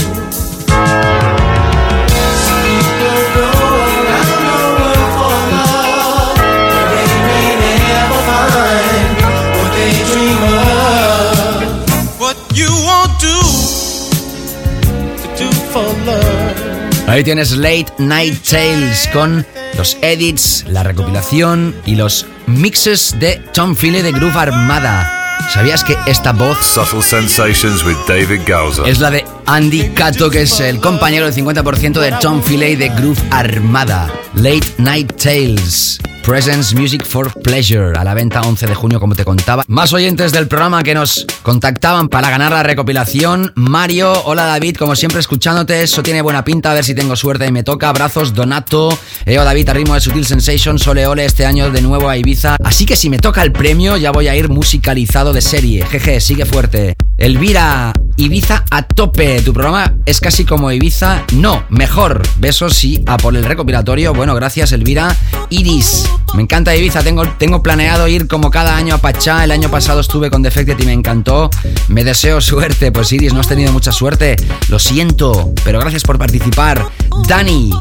[17.11, 19.45] Ahí tienes Late Night Tales con
[19.77, 25.37] los edits, la recopilación y los mixes de Tom Philly de Groove Armada.
[25.53, 28.87] ¿Sabías que esta voz Subtle Sensations with David Gowser.
[28.87, 32.87] es la de Andy Cato, que es el compañero del 50% de Tom Philly de
[32.87, 34.09] Groove Armada?
[34.33, 35.99] Late Night Tales.
[36.23, 39.63] Presence Music for Pleasure, a la venta 11 de junio, como te contaba.
[39.67, 43.51] Más oyentes del programa que nos contactaban para ganar la recopilación.
[43.55, 47.47] Mario, hola David, como siempre escuchándote, eso tiene buena pinta, a ver si tengo suerte
[47.47, 47.89] y me toca.
[47.89, 48.97] Abrazos, Donato.
[49.25, 52.55] Eo David, a ritmo de Sutil Sensations, ole ole este año de nuevo a Ibiza.
[52.63, 55.85] Así que si me toca el premio, ya voy a ir musicalizado de serie.
[55.87, 56.95] Jeje, sigue fuerte.
[57.21, 59.43] Elvira, Ibiza a tope.
[59.43, 61.23] Tu programa es casi como Ibiza.
[61.33, 62.23] No, mejor.
[62.39, 64.11] Besos y a por el recopilatorio.
[64.15, 65.15] Bueno, gracias, Elvira.
[65.51, 66.09] Iris.
[66.33, 67.03] Me encanta Ibiza.
[67.03, 69.43] Tengo, tengo planeado ir como cada año a Pachá.
[69.43, 71.51] El año pasado estuve con Defected y me encantó.
[71.89, 72.91] Me deseo suerte.
[72.91, 74.35] Pues Iris, no has tenido mucha suerte.
[74.69, 75.53] Lo siento.
[75.63, 76.87] Pero gracias por participar.
[77.27, 77.71] Dani.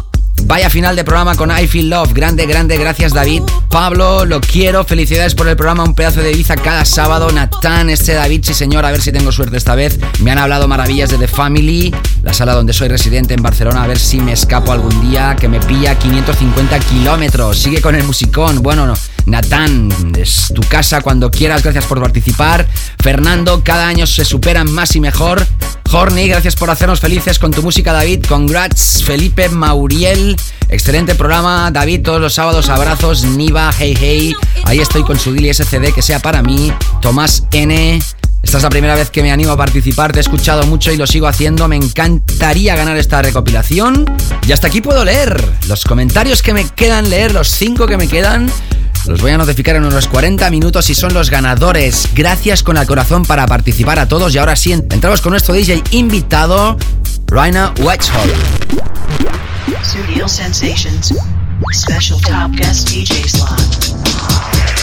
[0.45, 2.13] Vaya final de programa con I Feel Love.
[2.13, 3.43] Grande, grande, gracias David.
[3.69, 4.85] Pablo, lo quiero.
[4.85, 5.85] Felicidades por el programa.
[5.85, 7.31] Un pedazo de Ibiza cada sábado.
[7.31, 8.85] Natán, este David, sí señor.
[8.85, 9.99] A ver si tengo suerte esta vez.
[10.21, 13.85] Me han hablado maravillas de The Family, la sala donde soy residente en Barcelona.
[13.85, 15.37] A ver si me escapo algún día.
[15.39, 17.59] Que me pilla 550 kilómetros.
[17.59, 18.63] Sigue con el musicón.
[18.63, 18.95] Bueno, no.
[19.31, 21.63] Natán, es tu casa cuando quieras.
[21.63, 22.67] Gracias por participar.
[23.03, 25.47] Fernando, cada año se superan más y mejor.
[25.93, 28.25] Horny, gracias por hacernos felices con tu música, David.
[28.27, 30.37] Congrats, Felipe Mauriel.
[30.69, 32.03] Excelente programa, David.
[32.03, 33.25] Todos los sábados, abrazos.
[33.25, 34.35] Niva, hey, hey.
[34.65, 36.73] Ahí estoy con su Dili SCD, que sea para mí.
[37.01, 38.01] Tomás N.
[38.43, 40.97] Esta es la primera vez que me animo a participar, te he escuchado mucho y
[40.97, 44.07] lo sigo haciendo, me encantaría ganar esta recopilación.
[44.47, 48.09] Y hasta aquí puedo leer los comentarios que me quedan leer, los cinco que me
[48.09, 48.51] quedan.
[49.11, 52.09] Los voy a notificar en unos 40 minutos y son los ganadores.
[52.15, 54.33] Gracias con el corazón para participar a todos.
[54.33, 56.77] Y ahora sí, entramos con nuestro DJ invitado,
[57.27, 58.31] Raina Whitehall.
[60.29, 61.13] Sensations.
[61.73, 64.80] Special top guest DJ slot.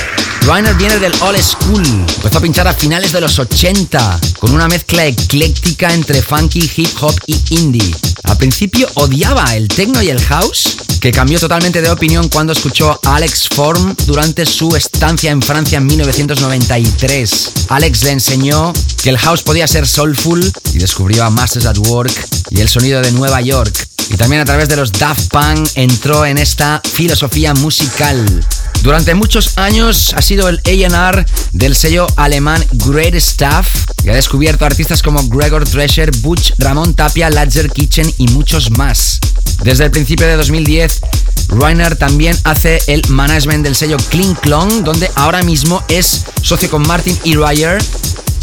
[0.47, 1.83] Rainer viene del old school.
[1.83, 6.89] Empezó a pinchar a finales de los 80 con una mezcla ecléctica entre funky, hip
[7.01, 7.93] hop y indie.
[8.23, 12.99] Al principio odiaba el techno y el house, que cambió totalmente de opinión cuando escuchó
[13.03, 17.51] a Alex Form durante su estancia en Francia en 1993.
[17.69, 22.13] Alex le enseñó que el house podía ser soulful y descubrió a Masters at Work
[22.51, 23.87] y el sonido de Nueva York.
[24.09, 28.45] Y también a través de los Daft Punk entró en esta filosofía musical.
[28.81, 33.67] Durante muchos años ha sido el A&R del sello alemán Great Stuff
[34.03, 39.19] y ha descubierto artistas como Gregor Drescher, Butch, Ramón Tapia, Ladger Kitchen y muchos más.
[39.63, 41.01] Desde el principio de 2010,
[41.49, 46.87] Reiner también hace el management del sello Clean Clong, donde ahora mismo es socio con
[46.87, 47.35] Martin E.
[47.35, 47.83] Ryer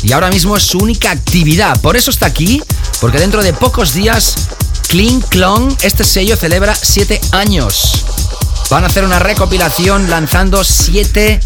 [0.02, 1.80] y ahora mismo es su única actividad.
[1.80, 2.62] Por eso está aquí,
[3.00, 4.34] porque dentro de pocos días
[4.88, 8.04] Clean Clong, este sello celebra 7 años.
[8.70, 11.40] Van a hacer una recopilación lanzando 7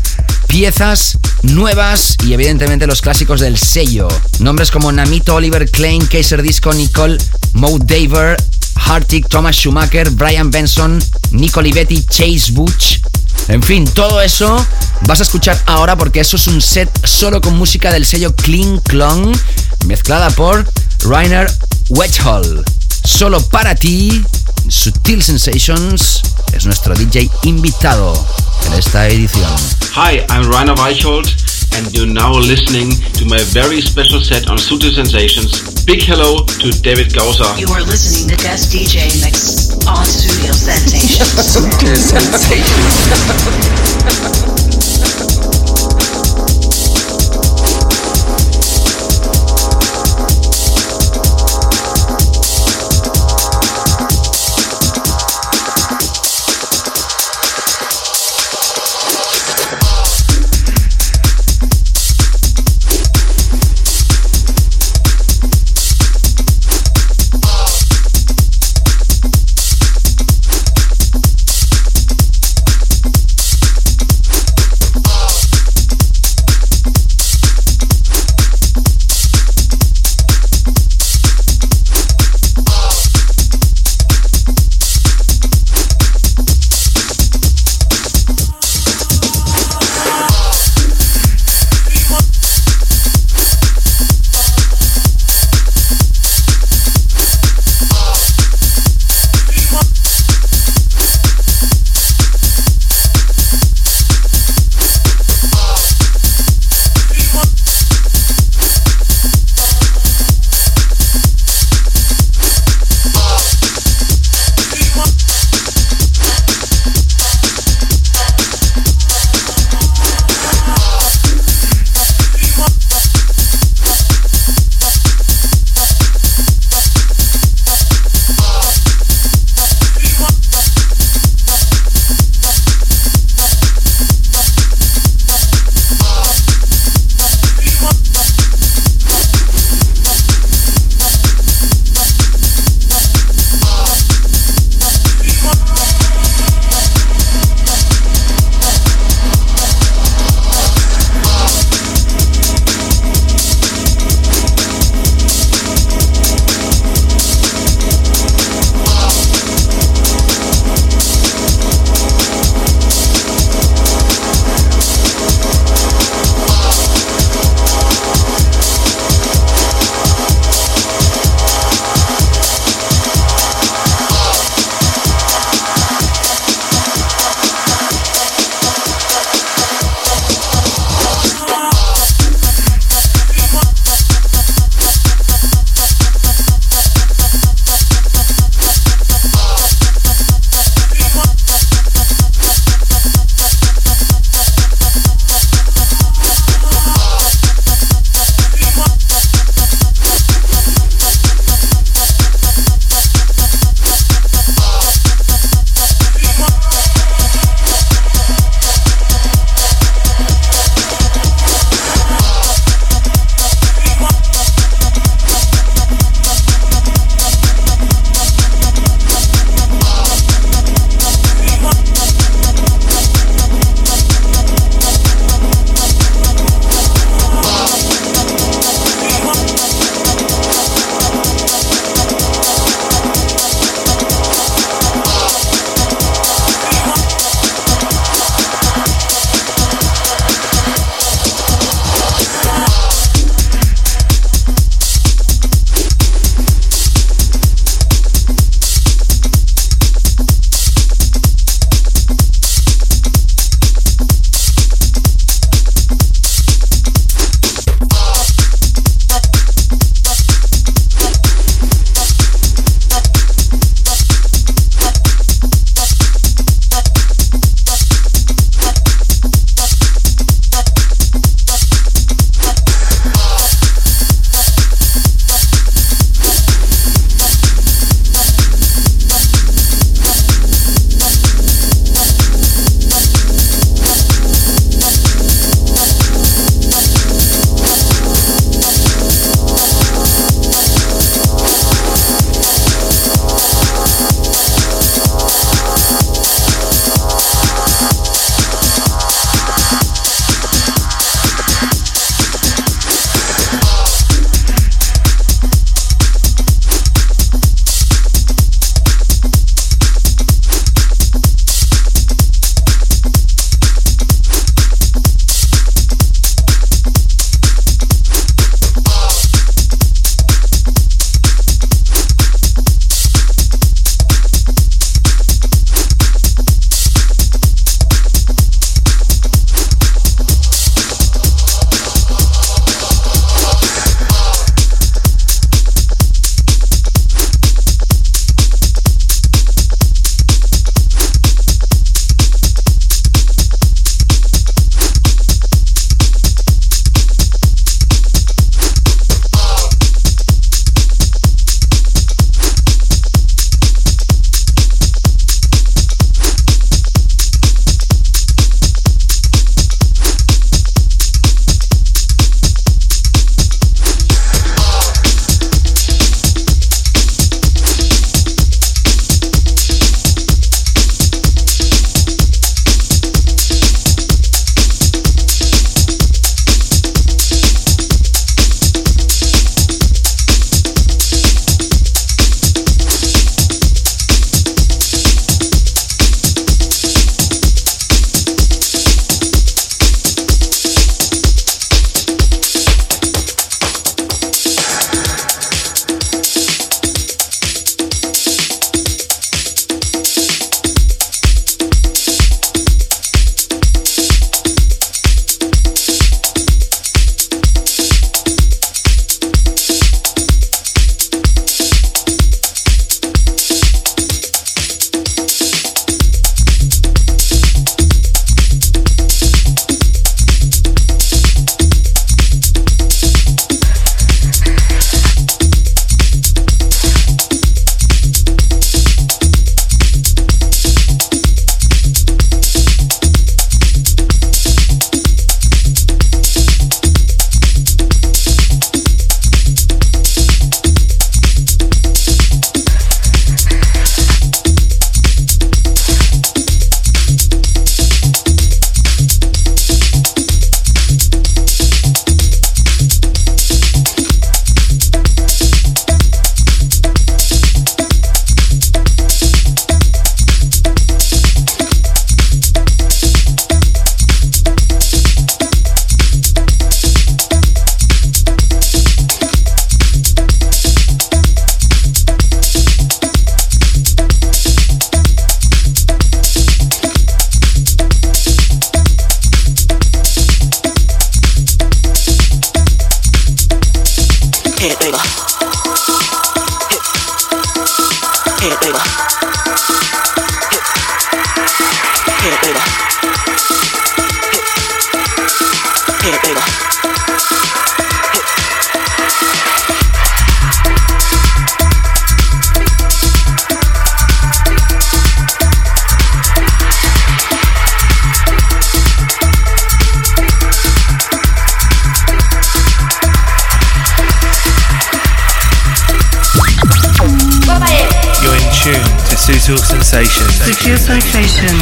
[0.46, 4.08] piezas nuevas y evidentemente los clásicos del sello.
[4.38, 7.18] Nombres como Namito, Oliver Klein, Kaiser Disco, Nicole,
[7.52, 8.36] Mo Daver,
[8.76, 11.02] Hartig, Thomas Schumacher, Brian Benson,
[11.32, 13.00] Nico Olivetti, Chase Butch.
[13.48, 14.64] En fin, todo eso
[15.02, 18.78] vas a escuchar ahora porque eso es un set solo con música del sello Clean
[18.80, 19.36] Clong,
[19.86, 20.66] mezclada por
[21.00, 21.50] Rainer
[21.88, 22.64] Wedgehall.
[23.04, 24.24] Solo para ti,
[24.68, 28.12] Sutil Sensations es nuestro DJ invitado
[28.66, 29.50] en esta edición.
[29.94, 31.28] Hi, I'm Rainer Weicholt,
[31.76, 35.84] and you're now listening to my very special set on Sutil Sensations.
[35.84, 37.58] Big hello to David Gausser.
[37.58, 41.34] You are listening to Guest DJ Mix on Studio Sensations.
[41.38, 42.98] Sutil Sensations.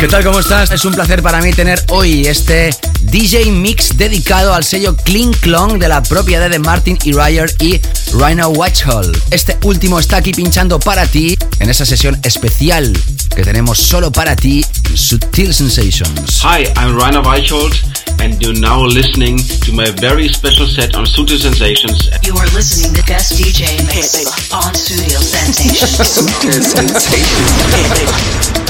[0.06, 0.22] ¿Qué tal?
[0.22, 0.70] ¿Cómo estás?
[0.70, 2.70] Es un placer para mí tener hoy este
[3.02, 7.10] DJ Mix dedicado al sello Clean Clong de la propiedad de Martin E.
[7.10, 7.80] Ryer y
[8.12, 9.10] Rhino Watchhall.
[9.32, 12.96] Este último está aquí pinchando para ti en esa sesión especial
[13.34, 14.64] que tenemos solo para ti
[14.94, 16.40] Sutil Sensations.
[16.44, 17.74] Hi, I'm Rainer Weicholt,
[18.20, 22.10] and you're now listening to my very special set on Sutil Sensations.
[22.22, 25.98] You are listening to guest DJ mix on Studio Sensations.
[25.98, 28.60] Sutil Sensations.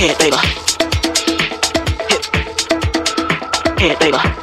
[0.00, 0.40] 例えば。
[3.78, 4.39] 例えば。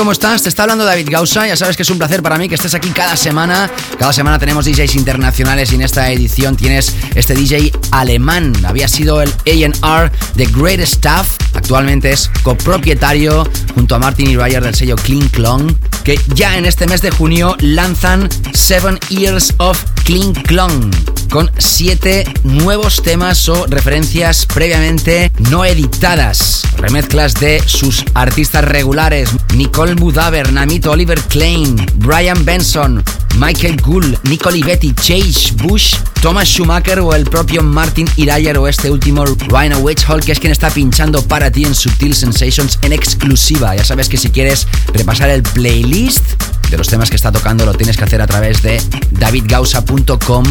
[0.00, 0.42] ¿Cómo estás?
[0.42, 1.46] Te está hablando David Gausa.
[1.46, 3.70] Ya sabes que es un placer para mí que estés aquí cada semana.
[3.98, 8.54] Cada semana tenemos DJs internacionales y en esta edición tienes este DJ alemán.
[8.64, 11.36] Había sido el A&R The Great Stuff.
[11.52, 15.70] Actualmente es copropietario junto a Martin y Ryer del sello Clean Clong
[16.02, 20.94] que ya en este mes de junio lanzan Seven Years of Clean Clong
[21.30, 26.59] con siete nuevos temas o referencias previamente no editadas.
[26.80, 33.04] Remezclas de sus artistas regulares: Nicole Mudaber, Namito Oliver Klein, Brian Benson,
[33.38, 38.90] Michael Gould, Nick Olivetti, Chase Bush, Thomas Schumacher o el propio Martin Irayer o este
[38.90, 39.78] último Rhino
[40.08, 43.76] Hall, que es quien está pinchando para ti en Subtil Sensations en exclusiva.
[43.76, 46.24] Ya sabes que si quieres repasar el playlist
[46.70, 48.80] de los temas que está tocando lo tienes que hacer a través de
[49.10, 50.44] davidgausa.com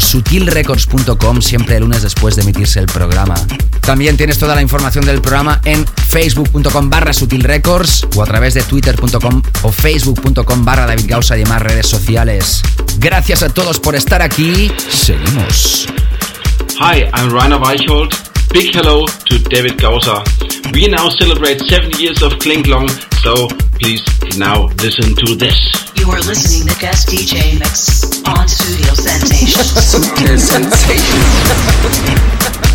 [0.00, 3.34] sutilrecords.com siempre el lunes después de emitirse el programa.
[3.80, 8.62] También tienes toda la información del programa en facebook.com barra sutilrecords o a través de
[8.62, 12.62] twitter.com o facebook.com barra davidgausa y demás redes sociales.
[12.98, 14.72] Gracias a todos por estar aquí.
[14.90, 15.86] Seguimos.
[16.80, 18.35] Hi, I'm Rainer Weichhold.
[18.56, 20.24] Big hello to David Gausa.
[20.72, 22.88] We now celebrate seven years of Klinglong,
[23.20, 24.02] so please
[24.38, 25.92] now listen to this.
[25.94, 29.74] You are listening to guest DJ mix on Studio Sensations.
[29.76, 32.65] Sutil Sensations.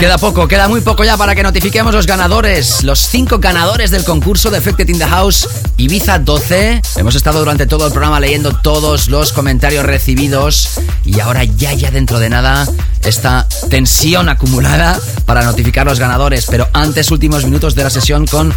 [0.00, 2.82] Queda poco, queda muy poco ya para que notifiquemos los ganadores.
[2.82, 6.82] Los cinco ganadores del concurso de Affected in the House Ibiza 12.
[6.96, 11.92] Hemos estado durante todo el programa leyendo todos los comentarios recibidos y ahora ya, ya
[11.92, 12.66] dentro de nada,
[13.04, 16.46] esta tensión acumulada para notificar los ganadores.
[16.50, 18.52] Pero antes, últimos minutos de la sesión con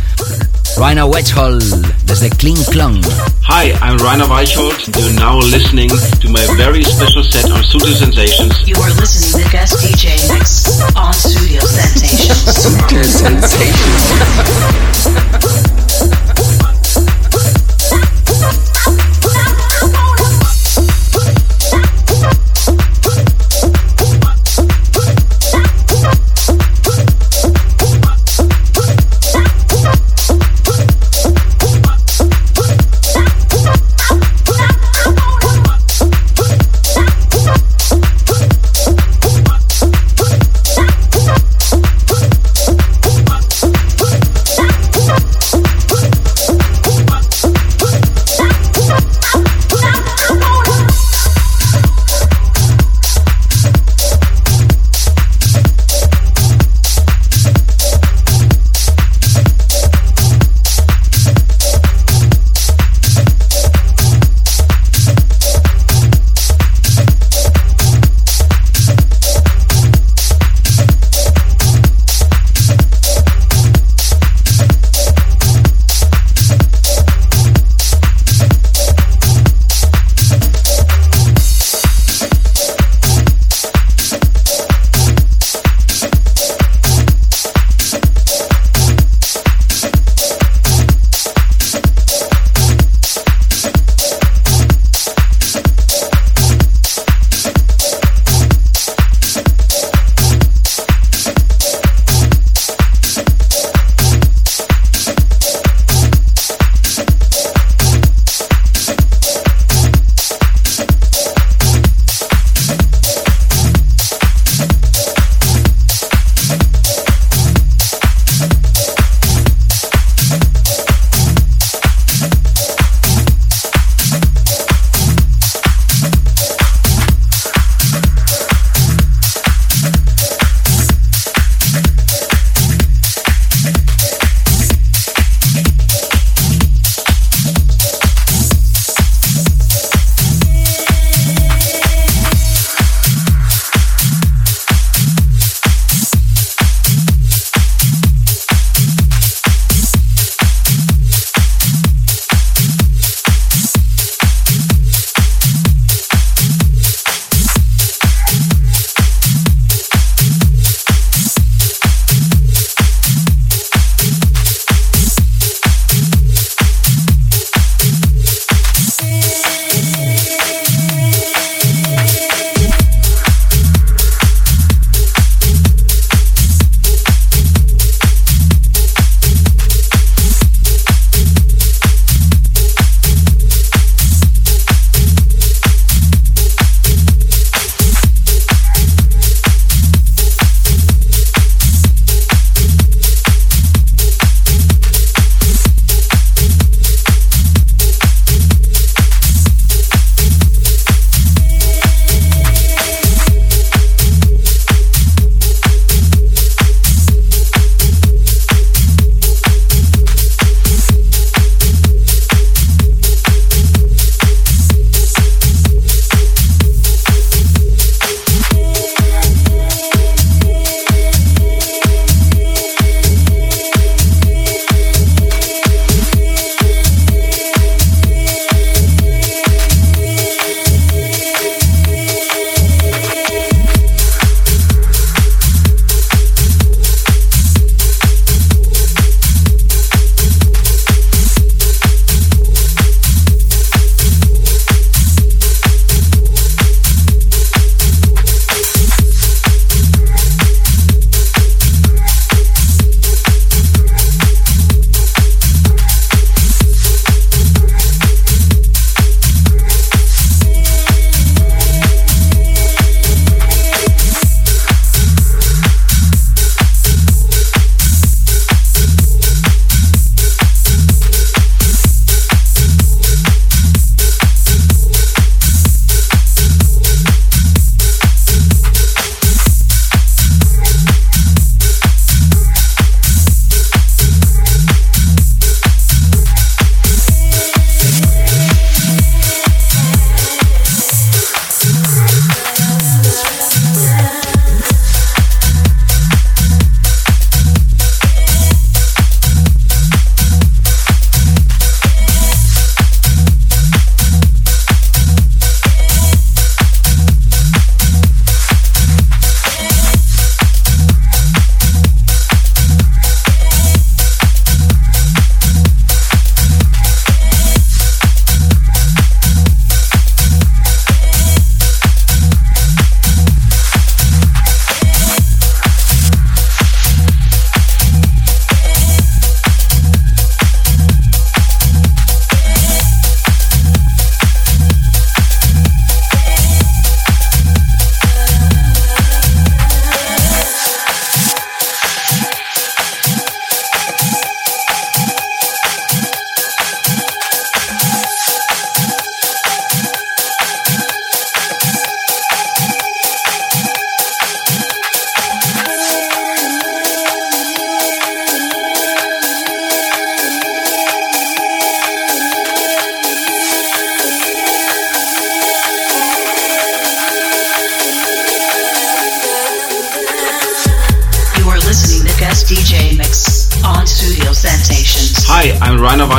[0.77, 1.59] Rhino Wedgehall
[2.05, 3.01] desde Kling Klong.
[3.47, 4.87] Hi, I'm Rainer Weichholt.
[4.97, 8.67] You're now listening to my very special set on Studio Sensations.
[8.67, 12.43] You are listening to guest DJ mix on Studio Sensations.
[12.57, 14.05] Sutil Sensations.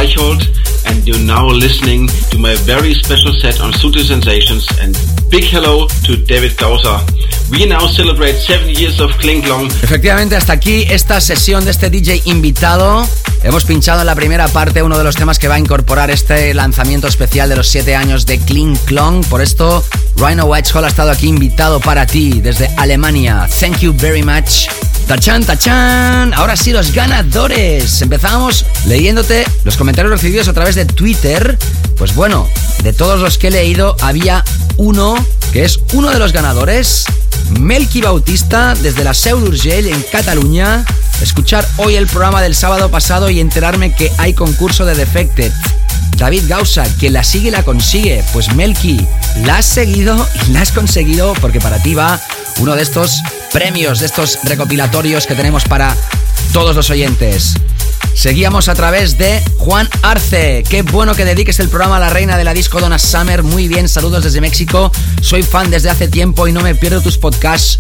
[0.07, 4.69] And you're now listening to my very special set on Sutil Sensations.
[4.81, 4.97] And
[5.29, 7.01] big hello to David Gausser.
[7.51, 9.67] We now celebrate seven years of Kling Long.
[9.83, 13.05] Efectivamente, hasta aquí esta sesión de este DJ invitado.
[13.43, 16.55] Hemos pinchado en la primera parte uno de los temas que va a incorporar este
[16.55, 19.25] lanzamiento especial de los 7 años de Kling Klong.
[19.27, 19.85] Por esto,
[20.17, 23.49] Rhino Whitehall ha estado aquí invitado para ti desde Alemania.
[23.61, 24.69] Thank you very much.
[25.07, 26.35] Tachan, tachan.
[26.35, 28.03] Ahora sí, los ganadores.
[28.03, 31.57] Empezamos leyéndote los comentarios recibidos a través de Twitter.
[31.97, 32.49] Pues bueno,
[32.83, 34.45] de todos los que he leído, había
[34.77, 35.15] uno
[35.53, 37.05] que es uno de los ganadores.
[37.61, 40.85] Melqui Bautista, desde la Seu d'Urgell, en Cataluña.
[41.23, 45.53] Escuchar hoy el programa del sábado pasado y enterarme que hay concurso de Defected.
[46.17, 48.25] David Gausa, que la sigue y la consigue.
[48.33, 49.07] Pues Melqui,
[49.45, 52.21] la has seguido y la has conseguido porque para ti va
[52.59, 53.23] uno de estos
[53.57, 55.97] premios, de estos recopilatorios que tenemos para
[56.53, 57.55] todos los oyentes.
[58.13, 60.63] Seguíamos a través de Juan Arce.
[60.69, 63.43] Qué bueno que dediques el programa a la reina de la disco Donna Summer.
[63.43, 64.93] Muy bien, saludos desde México.
[65.23, 67.79] Soy fan desde hace tiempo y no me pierdo tus podcasts.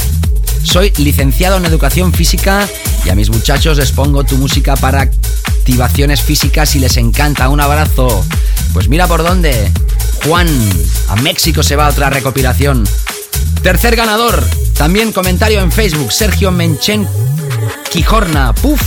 [0.62, 2.66] Soy licenciado en educación física
[3.04, 7.50] y a mis muchachos les pongo tu música para activaciones físicas y les encanta.
[7.50, 8.24] Un abrazo.
[8.72, 9.70] Pues mira por dónde.
[10.24, 10.48] Juan,
[11.08, 12.88] a México se va otra recopilación.
[13.62, 14.42] Tercer ganador.
[14.76, 16.12] También comentario en Facebook.
[16.12, 17.08] Sergio Menchen
[17.90, 18.54] Quijorna.
[18.54, 18.80] Puf.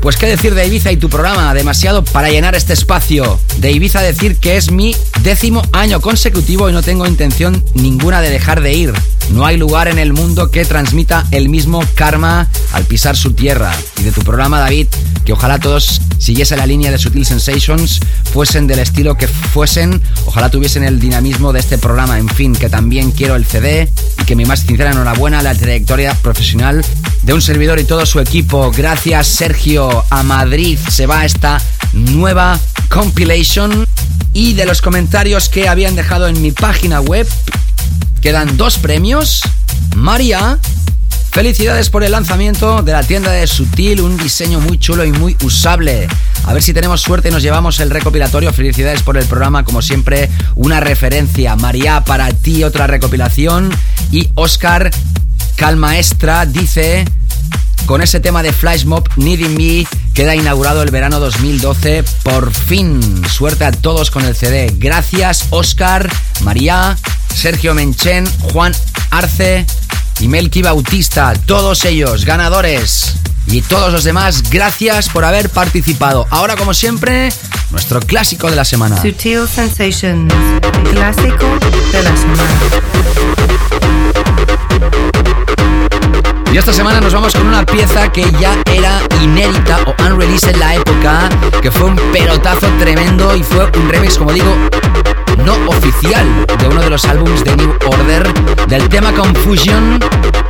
[0.00, 3.38] Pues qué decir de Ibiza y tu programa, demasiado para llenar este espacio.
[3.58, 8.30] De Ibiza decir que es mi décimo año consecutivo y no tengo intención ninguna de
[8.30, 8.92] dejar de ir.
[9.30, 13.72] No hay lugar en el mundo que transmita el mismo karma al pisar su tierra.
[13.98, 14.88] Y de tu programa, David,
[15.24, 18.00] que ojalá todos siguiesen la línea de Sutil Sensations,
[18.32, 22.18] fuesen del estilo que fuesen, ojalá tuviesen el dinamismo de este programa.
[22.18, 23.88] En fin, que también quiero el CD
[24.20, 26.84] y que mi más sincera enhorabuena a la trayectoria profesional
[27.22, 28.70] de un servidor y todo su equipo.
[28.70, 30.04] Gracias, Sergio.
[30.10, 31.60] A Madrid se va esta
[31.92, 33.86] nueva compilation.
[34.32, 37.26] Y de los comentarios que habían dejado en mi página web,
[38.20, 39.42] quedan dos premios.
[39.96, 40.58] María,
[41.30, 45.36] felicidades por el lanzamiento de la tienda de Sutil, un diseño muy chulo y muy
[45.44, 46.08] usable.
[46.44, 48.52] A ver si tenemos suerte y nos llevamos el recopilatorio.
[48.52, 51.56] Felicidades por el programa, como siempre, una referencia.
[51.56, 53.70] María, para ti otra recopilación.
[54.10, 54.90] Y Oscar
[55.56, 57.04] Calmaestra dice,
[57.86, 62.04] con ese tema de Flash Mob, Needing Me, queda inaugurado el verano 2012.
[62.22, 64.72] Por fin, suerte a todos con el CD.
[64.76, 66.96] Gracias, Oscar, María,
[67.34, 68.72] Sergio Menchen, Juan
[69.10, 69.66] Arce
[70.20, 71.32] y Melqui Bautista.
[71.46, 73.14] Todos ellos, ganadores.
[73.46, 76.26] Y todos los demás, gracias por haber participado.
[76.30, 77.30] Ahora, como siempre,
[77.70, 79.00] nuestro clásico de la semana.
[79.00, 80.32] Sutil Sensations,
[80.92, 81.58] clásico
[81.92, 83.39] de la semana.
[86.52, 90.58] Y esta semana nos vamos con una pieza que ya era inédita o unreleased en
[90.58, 91.28] la época,
[91.62, 94.52] que fue un pelotazo tremendo y fue un remix, como digo,
[95.44, 96.26] no oficial
[96.58, 98.34] de uno de los álbumes de New Order
[98.66, 100.00] del tema Confusion.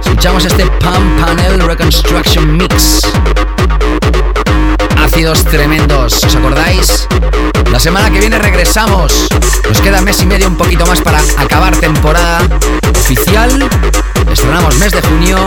[0.02, 3.02] Escuchamos este Pump Panel Reconstruction Mix.
[5.50, 7.06] Tremendos, ¿os acordáis?
[7.72, 9.28] La semana que viene regresamos.
[9.68, 12.40] Nos queda mes y medio, un poquito más para acabar temporada
[12.90, 13.68] oficial.
[14.32, 15.38] Estrenamos mes de junio.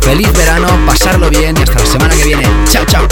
[0.00, 2.48] Feliz verano, pasarlo bien y hasta la semana que viene.
[2.70, 3.06] Chao, chao.